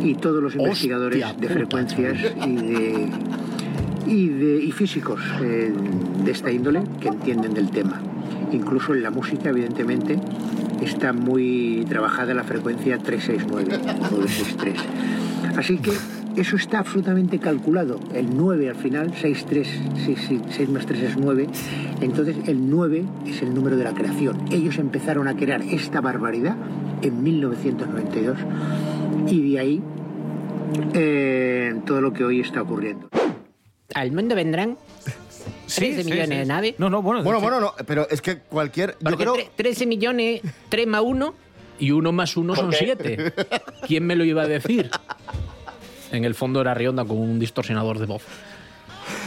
y 0.04 0.16
todos 0.16 0.42
los 0.42 0.56
investigadores 0.56 1.24
de 1.40 1.50
frecuencias 1.50 2.18
y 2.46 2.56
de, 2.56 3.10
y 4.08 4.28
de 4.30 4.64
y 4.64 4.72
físicos 4.72 5.22
eh, 5.42 5.74
de 6.24 6.32
esta 6.32 6.52
índole 6.52 6.84
que 7.00 7.10
entienden 7.10 7.54
del 7.54 7.70
tema. 7.70 8.02
Incluso 8.52 8.94
en 8.94 9.04
la 9.04 9.12
música, 9.12 9.50
evidentemente, 9.50 10.20
está 10.82 11.14
muy 11.14 11.86
trabajada 11.88 12.34
la 12.34 12.44
frecuencia 12.44 12.98
369 12.98 13.80
o 14.12 14.18
963. 14.18 14.80
Así 15.58 15.78
que 15.78 15.92
eso 16.38 16.56
está 16.56 16.80
absolutamente 16.80 17.40
calculado. 17.40 18.00
El 18.14 18.36
9 18.36 18.70
al 18.70 18.76
final, 18.76 19.14
6, 19.20 19.46
3, 19.48 19.68
6, 20.56 20.70
más 20.70 20.86
3 20.86 21.02
es 21.04 21.18
9. 21.18 21.48
Entonces 22.02 22.36
el 22.48 22.70
9 22.70 23.04
es 23.28 23.42
el 23.42 23.54
número 23.54 23.76
de 23.78 23.84
la 23.84 23.94
creación. 23.94 24.46
Ellos 24.52 24.78
empezaron 24.78 25.28
a 25.28 25.36
crear 25.36 25.62
esta 25.62 26.02
barbaridad 26.02 26.56
en 27.02 27.24
1992 27.24 28.38
y 29.28 29.52
de 29.54 29.60
ahí 29.60 29.82
eh, 30.94 31.74
todo 31.86 32.02
lo 32.02 32.14
que 32.14 32.24
hoy 32.24 32.42
está 32.42 32.62
ocurriendo. 32.62 33.10
Al 33.94 34.12
mundo 34.12 34.36
vendrán 34.36 34.78
13 35.76 36.04
millones 36.06 36.30
de 36.30 36.46
naves. 36.46 36.76
No, 36.78 36.90
no, 36.90 37.02
bueno. 37.02 37.24
Bueno, 37.24 37.42
bueno, 37.42 37.60
no, 37.60 37.74
pero 37.86 38.08
es 38.10 38.22
que 38.22 38.38
cualquier... 38.40 38.98
Yo 39.02 39.18
creo... 39.18 39.36
tre- 39.36 39.50
13 39.56 39.86
millones, 39.86 40.42
3 40.70 40.88
más 40.88 41.02
1. 41.04 41.34
Y 41.80 41.90
uno 41.92 42.12
más 42.12 42.38
uno 42.38 42.56
son 42.56 42.68
Ok. 42.68 42.76
siete. 42.78 43.34
¿Quién 43.88 44.06
me 44.06 44.16
lo 44.16 44.24
iba 44.24 44.44
a 44.44 44.48
decir? 44.48 44.92
En 46.12 46.26
el 46.26 46.36
fondo 46.36 46.62
era 46.62 46.74
Rionda 46.74 47.06
con 47.06 47.18
un 47.18 47.40
distorsionador 47.40 47.98
de 48.00 48.06
voz. 48.06 48.24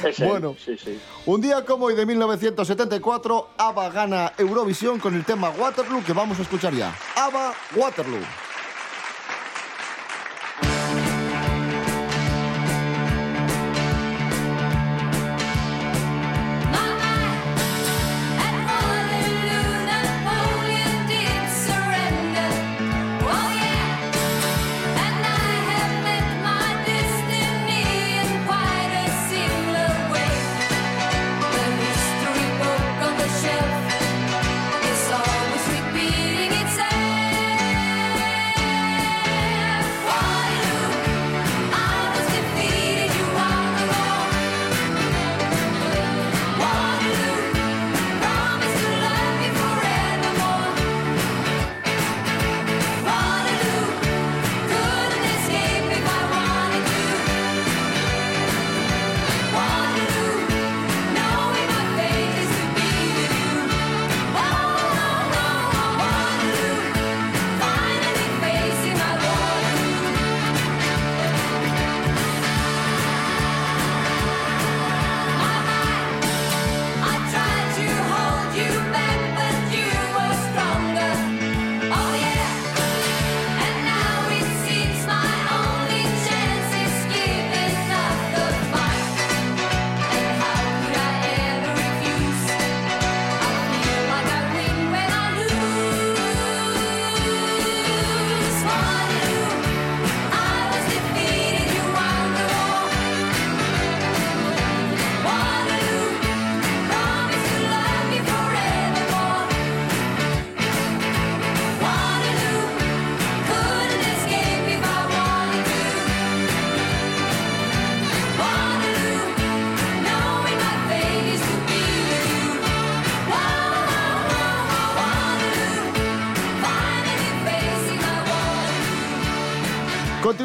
Ese, 0.04 0.26
Bueno. 0.26 0.54
sí, 0.62 0.76
sí. 0.78 0.98
Un 1.26 1.40
día 1.40 1.64
como 1.64 1.86
hoy 1.86 1.94
de 1.94 2.06
1974, 2.06 3.50
ABBA 3.56 3.90
gana 3.90 4.32
Eurovisión 4.38 4.98
con 4.98 5.14
el 5.14 5.24
tema 5.24 5.50
Waterloo 5.50 6.04
que 6.04 6.12
vamos 6.12 6.38
a 6.38 6.42
escuchar 6.42 6.74
ya. 6.74 6.94
ABBA 7.16 7.54
Waterloo. 7.76 8.20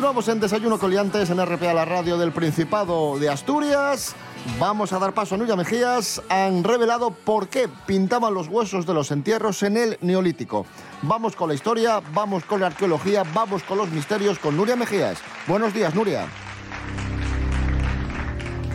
Continuamos 0.10 0.34
en 0.34 0.40
Desayuno 0.40 0.80
Coliantes 0.80 1.30
en 1.30 1.46
RPA, 1.46 1.72
la 1.72 1.86
radio 1.86 2.18
del 2.18 2.32
Principado 2.32 3.20
de 3.20 3.30
Asturias. 3.30 4.16
Vamos 4.60 4.92
a 4.92 4.98
dar 4.98 5.14
paso 5.14 5.36
a 5.36 5.38
Nuria 5.38 5.56
Mejías. 5.56 6.20
Han 6.30 6.64
revelado 6.64 7.12
por 7.12 7.48
qué 7.48 7.70
pintaban 7.86 8.34
los 8.34 8.48
huesos 8.48 8.88
de 8.88 8.96
los 8.96 9.12
entierros 9.12 9.62
en 9.62 9.78
el 9.78 10.00
Neolítico. 10.02 10.66
Vamos 11.04 11.36
con 11.36 11.50
la 11.50 11.54
historia, 11.54 12.02
vamos 12.12 12.44
con 12.44 12.60
la 12.60 12.66
arqueología, 12.66 13.22
vamos 13.36 13.62
con 13.62 13.78
los 13.78 13.92
misterios 13.92 14.40
con 14.40 14.58
Nuria 14.58 14.76
Mejías. 14.76 15.20
Buenos 15.48 15.76
días, 15.76 15.94
Nuria. 15.94 16.26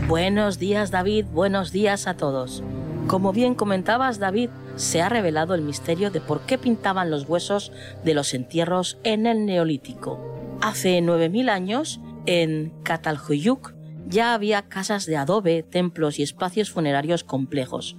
Buenos 0.07 0.61
días 0.61 0.93
David, 0.93 1.27
buenos 1.33 1.73
días 1.73 2.07
a 2.07 2.17
todos. 2.17 2.63
Como 3.09 3.33
bien 3.33 3.57
comentabas 3.57 4.21
David, 4.21 4.51
se 4.77 5.03
ha 5.03 5.09
revelado 5.09 5.57
el 5.57 5.63
misterio 5.63 6.13
de 6.13 6.21
por 6.21 6.43
qué 6.43 6.59
pintaban 6.59 7.11
los 7.11 7.29
huesos 7.29 7.73
de 8.05 8.15
los 8.15 8.35
entierros 8.35 8.99
en 9.03 9.27
el 9.27 9.47
Neolítico. 9.47 10.34
Hace 10.61 10.99
9.000 11.01 11.51
años, 11.51 12.01
en 12.27 12.73
Catalhoyuk, 12.83 13.75
ya 14.07 14.35
había 14.35 14.69
casas 14.69 15.07
de 15.07 15.17
adobe, 15.17 15.63
templos 15.63 16.19
y 16.19 16.23
espacios 16.23 16.71
funerarios 16.71 17.25
complejos. 17.25 17.97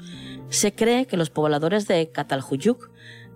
Se 0.50 0.74
cree 0.74 1.06
que 1.08 1.18
los 1.18 1.30
pobladores 1.30 1.88
de 1.88 2.12
Catalhoyuk 2.12 2.92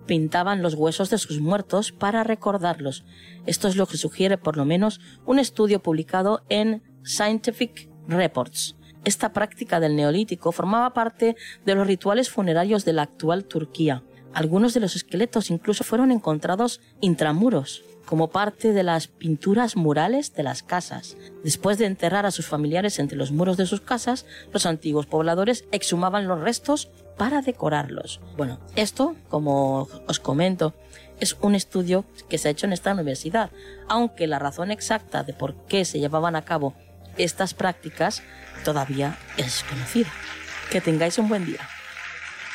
pintaban 0.06 0.62
los 0.62 0.74
huesos 0.74 1.10
de 1.10 1.18
sus 1.18 1.40
muertos 1.40 1.92
para 1.92 2.24
recordarlos. 2.24 3.04
Esto 3.46 3.68
es 3.68 3.76
lo 3.76 3.86
que 3.86 3.96
sugiere 3.96 4.38
por 4.38 4.56
lo 4.56 4.64
menos 4.64 5.00
un 5.26 5.38
estudio 5.38 5.82
publicado 5.82 6.42
en 6.48 6.82
Scientific 7.04 7.88
Reports. 8.08 8.76
Esta 9.04 9.32
práctica 9.32 9.80
del 9.80 9.96
neolítico 9.96 10.52
formaba 10.52 10.92
parte 10.92 11.36
de 11.64 11.74
los 11.74 11.86
rituales 11.86 12.28
funerarios 12.28 12.84
de 12.84 12.92
la 12.92 13.02
actual 13.02 13.44
Turquía. 13.44 14.02
Algunos 14.34 14.74
de 14.74 14.80
los 14.80 14.94
esqueletos 14.94 15.50
incluso 15.50 15.84
fueron 15.84 16.12
encontrados 16.12 16.80
intramuros, 17.00 17.82
como 18.10 18.30
parte 18.30 18.72
de 18.72 18.82
las 18.82 19.06
pinturas 19.06 19.76
murales 19.76 20.34
de 20.34 20.42
las 20.42 20.64
casas. 20.64 21.16
Después 21.44 21.78
de 21.78 21.86
enterrar 21.86 22.26
a 22.26 22.32
sus 22.32 22.48
familiares 22.48 22.98
entre 22.98 23.16
los 23.16 23.30
muros 23.30 23.56
de 23.56 23.66
sus 23.66 23.82
casas, 23.82 24.26
los 24.52 24.66
antiguos 24.66 25.06
pobladores 25.06 25.64
exhumaban 25.70 26.26
los 26.26 26.40
restos 26.40 26.90
para 27.16 27.40
decorarlos. 27.40 28.20
Bueno, 28.36 28.58
esto, 28.74 29.14
como 29.28 29.88
os 30.08 30.18
comento, 30.18 30.74
es 31.20 31.36
un 31.40 31.54
estudio 31.54 32.04
que 32.28 32.36
se 32.36 32.48
ha 32.48 32.50
hecho 32.50 32.66
en 32.66 32.72
esta 32.72 32.92
universidad, 32.92 33.52
aunque 33.88 34.26
la 34.26 34.40
razón 34.40 34.72
exacta 34.72 35.22
de 35.22 35.32
por 35.32 35.54
qué 35.66 35.84
se 35.84 36.00
llevaban 36.00 36.34
a 36.34 36.42
cabo 36.42 36.74
estas 37.16 37.54
prácticas 37.54 38.24
todavía 38.64 39.18
es 39.36 39.44
desconocida. 39.46 40.10
Que 40.72 40.80
tengáis 40.80 41.16
un 41.18 41.28
buen 41.28 41.46
día. 41.46 41.60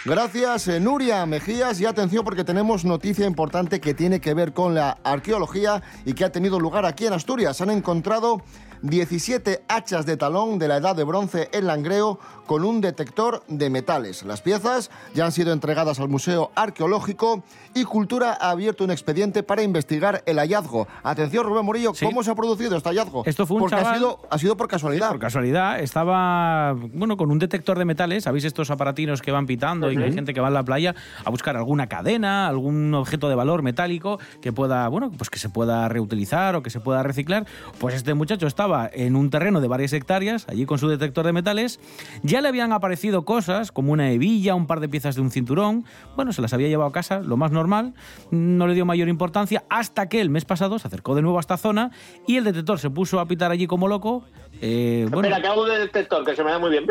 Gracias, 0.07 0.67
eh, 0.67 0.79
Nuria 0.79 1.25
Mejías. 1.25 1.81
Y 1.81 1.87
atención 1.87 2.23
porque 2.23 2.43
tenemos 2.43 2.85
noticia 2.85 3.25
importante 3.25 3.81
que 3.81 3.95
tiene 3.95 4.21
que 4.21 4.35
ver 4.35 4.53
con 4.53 4.75
la 4.75 4.99
arqueología 5.03 5.81
y 6.05 6.13
que 6.13 6.23
ha 6.23 6.31
tenido 6.31 6.59
lugar 6.59 6.85
aquí 6.85 7.07
en 7.07 7.13
Asturias. 7.13 7.59
Han 7.59 7.71
encontrado 7.71 8.43
17 8.89 9.63
hachas 9.67 10.05
de 10.05 10.15
talón 10.15 10.59
de 10.59 10.67
la 10.67 10.77
edad 10.77 10.95
de 10.95 11.03
bronce 11.03 11.49
en 11.53 11.65
Langreo 11.65 12.19
con 12.45 12.63
un 12.63 12.81
detector 12.81 13.41
de 13.47 13.71
metales. 13.71 14.23
Las 14.23 14.41
piezas 14.41 14.91
ya 15.15 15.25
han 15.25 15.31
sido 15.31 15.51
entregadas 15.51 15.99
al 15.99 16.07
Museo 16.07 16.51
Arqueológico 16.55 17.43
y 17.73 17.83
Cultura 17.83 18.37
ha 18.39 18.51
abierto 18.51 18.83
un 18.83 18.91
expediente 18.91 19.41
para 19.41 19.63
investigar 19.63 20.21
el 20.27 20.37
hallazgo. 20.37 20.87
Atención, 21.01 21.45
Rubén 21.45 21.65
Morillo, 21.65 21.93
¿cómo 22.03 22.21
se 22.23 22.29
ha 22.29 22.35
producido 22.35 22.77
este 22.77 22.89
hallazgo? 22.89 23.23
Esto 23.25 23.47
fue 23.47 23.55
un 23.55 23.61
Porque 23.61 23.75
ha 23.75 23.79
chaval- 23.83 23.95
sido, 23.97 24.19
ha 24.29 24.37
sido 24.37 24.55
por 24.55 24.67
casualidad. 24.67 25.09
Por 25.09 25.19
casualidad, 25.19 25.79
estaba 25.79 26.73
bueno 26.73 27.17
con 27.17 27.31
un 27.31 27.39
detector 27.39 27.79
de 27.79 27.85
metales. 27.85 28.25
¿Sabéis 28.25 28.45
estos 28.45 28.69
aparatinos 28.69 29.23
que 29.23 29.31
van 29.31 29.47
pitando 29.47 29.91
y 29.91 29.97
que 29.97 30.03
hay 30.03 30.13
gente 30.13 30.33
que 30.35 30.41
va 30.41 30.47
a 30.47 30.51
la 30.51 30.63
playa 30.63 30.93
a 31.23 31.29
buscar 31.31 31.57
alguna 31.57 31.87
cadena, 31.87 32.47
algún 32.47 32.93
objeto 32.93 33.29
de 33.29 33.35
valor 33.35 33.63
metálico 33.63 34.19
que 34.41 34.53
pueda, 34.53 34.87
bueno, 34.89 35.11
pues 35.17 35.31
que 35.31 35.39
se 35.39 35.49
pueda 35.49 35.89
reutilizar 35.89 36.55
o 36.55 36.61
que 36.61 36.69
se 36.69 36.79
pueda 36.79 37.01
reciclar? 37.01 37.47
Pues 37.79 37.95
este 37.95 38.13
muchacho 38.13 38.45
estaba 38.45 38.74
en 38.93 39.15
un 39.15 39.29
terreno 39.29 39.61
de 39.61 39.67
varias 39.67 39.93
hectáreas, 39.93 40.45
allí 40.49 40.65
con 40.65 40.77
su 40.77 40.87
detector 40.87 41.25
de 41.25 41.33
metales. 41.33 41.79
Ya 42.23 42.41
le 42.41 42.47
habían 42.47 42.71
aparecido 42.73 43.25
cosas 43.25 43.71
como 43.71 43.91
una 43.91 44.11
hebilla, 44.11 44.55
un 44.55 44.67
par 44.67 44.79
de 44.79 44.89
piezas 44.89 45.15
de 45.15 45.21
un 45.21 45.31
cinturón. 45.31 45.85
Bueno, 46.15 46.33
se 46.33 46.41
las 46.41 46.53
había 46.53 46.67
llevado 46.67 46.89
a 46.89 46.93
casa, 46.93 47.19
lo 47.19 47.37
más 47.37 47.51
normal. 47.51 47.93
No 48.31 48.67
le 48.67 48.73
dio 48.73 48.85
mayor 48.85 49.07
importancia 49.07 49.63
hasta 49.69 50.09
que 50.09 50.21
el 50.21 50.29
mes 50.29 50.45
pasado 50.45 50.79
se 50.79 50.87
acercó 50.87 51.15
de 51.15 51.21
nuevo 51.21 51.37
a 51.37 51.41
esta 51.41 51.57
zona 51.57 51.91
y 52.27 52.37
el 52.37 52.43
detector 52.43 52.79
se 52.79 52.89
puso 52.89 53.19
a 53.19 53.25
pitar 53.27 53.51
allí 53.51 53.67
como 53.67 53.87
loco. 53.87 54.23
Eh, 54.61 55.07
bueno, 55.11 55.27
Espera, 55.27 55.41
que 55.41 55.47
hago 55.47 55.65
de 55.65 55.79
detector, 55.79 56.23
que 56.23 56.35
se 56.35 56.43
me 56.43 56.51
da 56.51 56.59
muy 56.59 56.69
bien. 56.69 56.85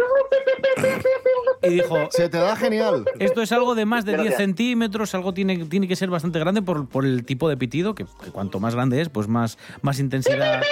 y 1.62 1.68
dijo... 1.70 2.08
Se 2.10 2.28
te 2.28 2.36
da 2.38 2.56
genial. 2.56 3.04
Esto 3.18 3.40
es 3.42 3.52
algo 3.52 3.74
de 3.74 3.86
más 3.86 4.04
de 4.04 4.12
10 4.12 4.22
Gracias. 4.22 4.40
centímetros, 4.40 5.14
algo 5.14 5.32
tiene, 5.32 5.64
tiene 5.64 5.88
que 5.88 5.96
ser 5.96 6.10
bastante 6.10 6.38
grande 6.38 6.60
por, 6.62 6.86
por 6.88 7.04
el 7.06 7.24
tipo 7.24 7.48
de 7.48 7.56
pitido, 7.56 7.94
que, 7.94 8.04
que 8.04 8.30
cuanto 8.32 8.60
más 8.60 8.74
grande 8.74 9.00
es, 9.00 9.08
pues 9.08 9.28
más, 9.28 9.58
más 9.82 9.98
intensidad... 9.98 10.62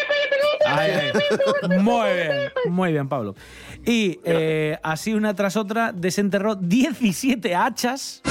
Ay, 0.79 0.91
ay. 0.93 1.79
Muy 1.81 2.11
bien, 2.13 2.31
muy 2.69 2.93
bien, 2.93 3.09
Pablo. 3.09 3.35
Y 3.85 4.21
eh, 4.25 4.79
así 4.83 5.15
una 5.15 5.35
tras 5.35 5.57
otra 5.57 5.93
desenterró 5.93 6.55
17 6.55 7.55
hachas, 7.55 8.23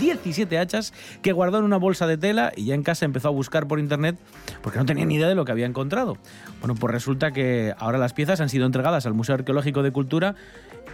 17 0.00 0.58
hachas 0.58 0.92
que 1.22 1.32
guardó 1.32 1.58
en 1.58 1.64
una 1.64 1.76
bolsa 1.76 2.06
de 2.06 2.16
tela 2.18 2.52
y 2.56 2.66
ya 2.66 2.74
en 2.74 2.82
casa 2.82 3.04
empezó 3.04 3.28
a 3.28 3.30
buscar 3.30 3.66
por 3.68 3.78
internet 3.78 4.16
porque 4.62 4.78
no 4.78 4.84
tenía 4.86 5.04
ni 5.04 5.14
idea 5.16 5.28
de 5.28 5.34
lo 5.34 5.44
que 5.44 5.52
había 5.52 5.66
encontrado. 5.66 6.16
Bueno, 6.60 6.74
pues 6.74 6.92
resulta 6.92 7.30
que 7.32 7.74
ahora 7.78 7.98
las 7.98 8.12
piezas 8.12 8.40
han 8.40 8.48
sido 8.48 8.66
entregadas 8.66 9.06
al 9.06 9.14
Museo 9.14 9.34
Arqueológico 9.34 9.82
de 9.82 9.92
Cultura 9.92 10.34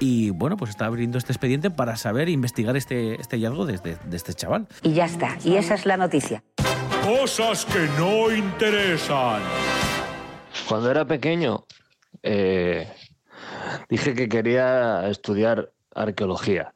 y 0.00 0.30
bueno, 0.30 0.56
pues 0.56 0.70
está 0.70 0.86
abriendo 0.86 1.18
este 1.18 1.32
expediente 1.32 1.70
para 1.70 1.96
saber 1.96 2.28
e 2.28 2.32
investigar 2.32 2.76
este, 2.76 3.20
este 3.20 3.36
hallazgo 3.36 3.66
de, 3.66 3.78
de- 3.78 3.96
de 4.04 4.16
este 4.16 4.32
chaval. 4.34 4.66
Y 4.82 4.92
ya 4.92 5.06
está. 5.06 5.36
Y 5.44 5.56
esa 5.56 5.74
es 5.74 5.86
la 5.86 5.96
noticia. 5.96 6.42
Cosas 7.04 7.64
que 7.64 7.88
no 7.98 8.30
interesan. 8.30 9.40
Cuando 10.68 10.90
era 10.90 11.06
pequeño, 11.06 11.64
eh, 12.22 12.92
dije 13.88 14.14
que 14.14 14.28
quería 14.28 15.08
estudiar 15.08 15.72
arqueología, 15.94 16.74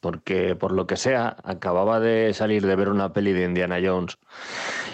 porque 0.00 0.56
por 0.56 0.72
lo 0.72 0.86
que 0.86 0.96
sea, 0.96 1.36
acababa 1.44 2.00
de 2.00 2.32
salir 2.34 2.66
de 2.66 2.76
ver 2.76 2.88
una 2.88 3.12
peli 3.12 3.32
de 3.32 3.44
Indiana 3.44 3.78
Jones 3.82 4.18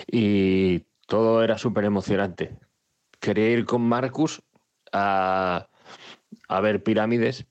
y 0.07 0.85
todo 1.07 1.43
era 1.43 1.59
súper 1.59 1.85
emocionante. 1.85 2.57
Quería 3.21 3.51
ir 3.51 3.65
con 3.65 3.83
Marcus 3.83 4.43
a, 4.93 5.69
a 6.49 6.61
ver 6.61 6.83
pirámides 6.83 7.47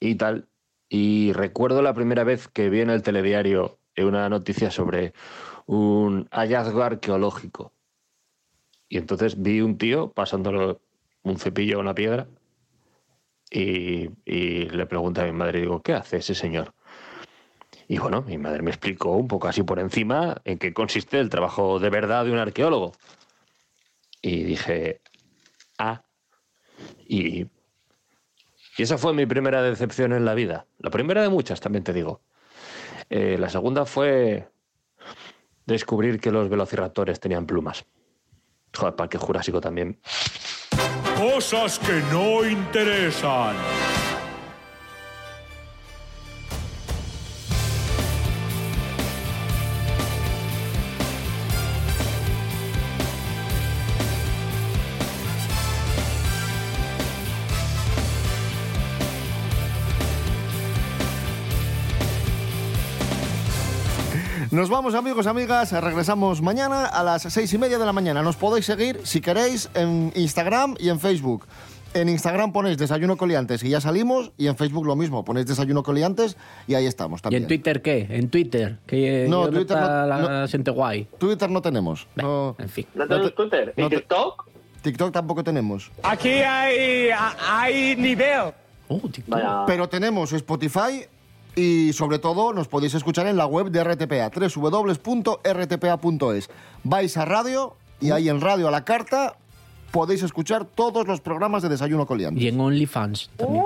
y 0.00 0.16
tal. 0.16 0.48
Y 0.88 1.32
recuerdo 1.32 1.80
la 1.80 1.94
primera 1.94 2.24
vez 2.24 2.48
que 2.48 2.68
vi 2.68 2.80
en 2.80 2.90
el 2.90 3.02
telediario 3.02 3.78
una 3.96 4.28
noticia 4.28 4.70
sobre 4.70 5.12
un 5.66 6.28
hallazgo 6.30 6.82
arqueológico. 6.82 7.72
Y 8.92 8.98
entonces 8.98 9.40
vi 9.40 9.62
un 9.62 9.78
tío 9.78 10.12
pasándolo 10.12 10.82
un 11.22 11.38
cepillo 11.38 11.78
a 11.78 11.80
una 11.80 11.94
piedra 11.94 12.26
y, 13.50 14.10
le 14.26 14.84
pregunté 14.84 15.22
a 15.22 15.24
mi 15.24 15.32
madre, 15.32 15.60
digo, 15.60 15.80
¿qué 15.80 15.94
hace 15.94 16.18
ese 16.18 16.34
señor? 16.34 16.74
Y 17.88 17.96
bueno, 17.96 18.20
mi 18.20 18.36
madre 18.36 18.60
me 18.60 18.70
explicó 18.70 19.12
un 19.12 19.28
poco 19.28 19.48
así 19.48 19.62
por 19.62 19.78
encima 19.78 20.42
en 20.44 20.58
qué 20.58 20.74
consiste 20.74 21.18
el 21.20 21.30
trabajo 21.30 21.78
de 21.78 21.88
verdad 21.88 22.26
de 22.26 22.32
un 22.32 22.38
arqueólogo. 22.38 22.92
Y 24.20 24.42
dije, 24.42 25.00
ah, 25.78 26.02
y, 27.08 27.46
y 28.76 28.82
esa 28.82 28.98
fue 28.98 29.14
mi 29.14 29.24
primera 29.24 29.62
decepción 29.62 30.12
en 30.12 30.26
la 30.26 30.34
vida. 30.34 30.66
La 30.80 30.90
primera 30.90 31.22
de 31.22 31.30
muchas, 31.30 31.62
también 31.62 31.82
te 31.82 31.94
digo. 31.94 32.20
Eh, 33.08 33.38
la 33.38 33.48
segunda 33.48 33.86
fue 33.86 34.50
descubrir 35.64 36.20
que 36.20 36.30
los 36.30 36.50
velociraptores 36.50 37.20
tenían 37.20 37.46
plumas. 37.46 37.86
Joder, 38.76 38.94
Parque 38.94 39.18
Jurásico 39.18 39.60
también. 39.60 39.98
Cosas 41.16 41.78
que 41.78 42.02
no 42.10 42.44
interesan. 42.44 43.54
Nos 64.52 64.68
vamos 64.68 64.94
amigos, 64.94 65.26
amigas, 65.26 65.72
regresamos 65.72 66.42
mañana 66.42 66.84
a 66.84 67.02
las 67.02 67.22
seis 67.22 67.50
y 67.54 67.58
media 67.58 67.78
de 67.78 67.86
la 67.86 67.92
mañana. 67.94 68.22
Nos 68.22 68.36
podéis 68.36 68.66
seguir, 68.66 69.00
si 69.04 69.22
queréis, 69.22 69.70
en 69.74 70.12
Instagram 70.14 70.74
y 70.78 70.90
en 70.90 71.00
Facebook. 71.00 71.46
En 71.94 72.10
Instagram 72.10 72.52
ponéis 72.52 72.76
Desayuno 72.76 73.16
Coliantes 73.16 73.62
y 73.64 73.70
ya 73.70 73.80
salimos, 73.80 74.30
y 74.36 74.48
en 74.48 74.56
Facebook 74.56 74.86
lo 74.86 74.94
mismo, 74.94 75.24
ponéis 75.24 75.46
Desayuno 75.46 75.82
Coliantes 75.82 76.36
y 76.66 76.74
ahí 76.74 76.84
estamos 76.86 77.20
¿Y 77.20 77.22
también. 77.22 77.42
en 77.44 77.48
Twitter 77.48 77.80
qué? 77.82 78.06
En 78.10 78.28
Twitter. 78.28 78.78
Que 78.86 79.26
No, 79.28 79.48
Twitter 79.48 79.76
no- 79.78 80.06
la 80.06 80.46
gente 80.48 80.70
guay. 80.70 81.06
Twitter 81.18 81.50
no 81.50 81.62
tenemos. 81.62 82.06
No, 82.16 82.54
en 82.58 82.68
fin. 82.68 82.86
¿No 82.94 83.06
tenemos 83.08 83.34
Twitter? 83.34 83.72
¿Y 83.76 83.88
TikTok? 83.88 84.46
TikTok 84.82 85.12
tampoco 85.12 85.42
tenemos. 85.44 85.90
Aquí 86.02 86.28
hay, 86.28 87.08
hay 87.48 87.96
nivel. 87.96 88.52
Vaya. 89.26 89.64
Pero 89.66 89.88
tenemos 89.88 90.32
Spotify 90.34 91.06
y 91.54 91.92
sobre 91.92 92.18
todo 92.18 92.52
nos 92.52 92.68
podéis 92.68 92.94
escuchar 92.94 93.26
en 93.26 93.36
la 93.36 93.46
web 93.46 93.70
de 93.70 93.84
RTPA, 93.84 94.30
www.rtpa.es. 94.56 96.50
Vais 96.84 97.16
a 97.16 97.24
radio 97.24 97.76
y 98.00 98.10
ahí 98.10 98.28
en 98.28 98.40
radio 98.40 98.68
a 98.68 98.70
la 98.70 98.84
carta 98.84 99.36
podéis 99.90 100.22
escuchar 100.22 100.64
todos 100.64 101.06
los 101.06 101.20
programas 101.20 101.62
de 101.62 101.68
Desayuno 101.68 102.06
Coliante. 102.06 102.40
Y 102.40 102.48
en 102.48 102.58
OnlyFans 102.60 103.30
también. 103.36 103.64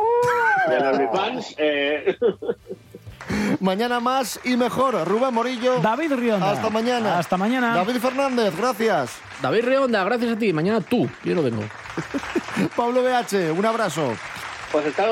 De 0.69 0.81
los 0.81 0.95
OnlyFans, 0.95 1.55
eh, 1.59 2.17
Mañana 3.61 4.01
más 4.01 4.41
y 4.45 4.57
mejor. 4.57 4.95
Rubén 5.07 5.35
Morillo. 5.35 5.81
David 5.81 6.13
Rionda. 6.13 6.51
Hasta 6.51 6.71
mañana. 6.71 7.19
Hasta 7.19 7.37
mañana. 7.37 7.75
David 7.75 7.97
Fernández, 7.97 8.57
gracias. 8.57 9.19
David 9.43 9.65
Rionda, 9.65 10.05
gracias 10.05 10.33
a 10.33 10.39
ti. 10.39 10.53
Mañana 10.53 10.81
tú. 10.81 11.09
Yo 11.25 11.35
no 11.35 11.43
vengo. 11.43 11.63
Pablo 12.77 13.03
BH, 13.03 13.53
un 13.57 13.67
abrazo. 13.67 14.15
Pues 14.73 14.87
está 14.87 15.07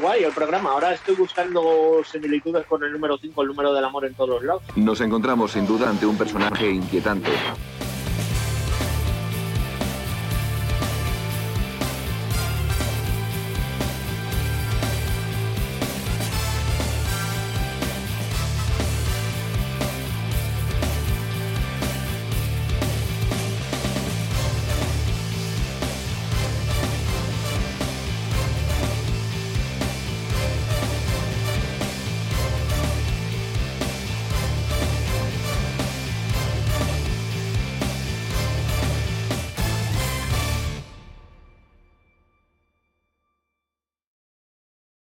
guay 0.00 0.24
el 0.24 0.32
programa. 0.32 0.70
Ahora 0.70 0.92
estoy 0.94 1.14
buscando 1.16 2.02
similitudes 2.10 2.66
con 2.66 2.82
el 2.82 2.92
número 2.92 3.18
5, 3.18 3.42
el 3.42 3.48
número 3.48 3.74
del 3.74 3.84
amor 3.84 4.04
en 4.04 4.14
todos 4.14 4.30
los 4.30 4.42
lados. 4.44 4.62
Nos 4.76 5.00
encontramos 5.00 5.52
sin 5.52 5.66
duda 5.66 5.90
ante 5.90 6.06
un 6.06 6.16
personaje 6.16 6.70
inquietante. 6.70 7.30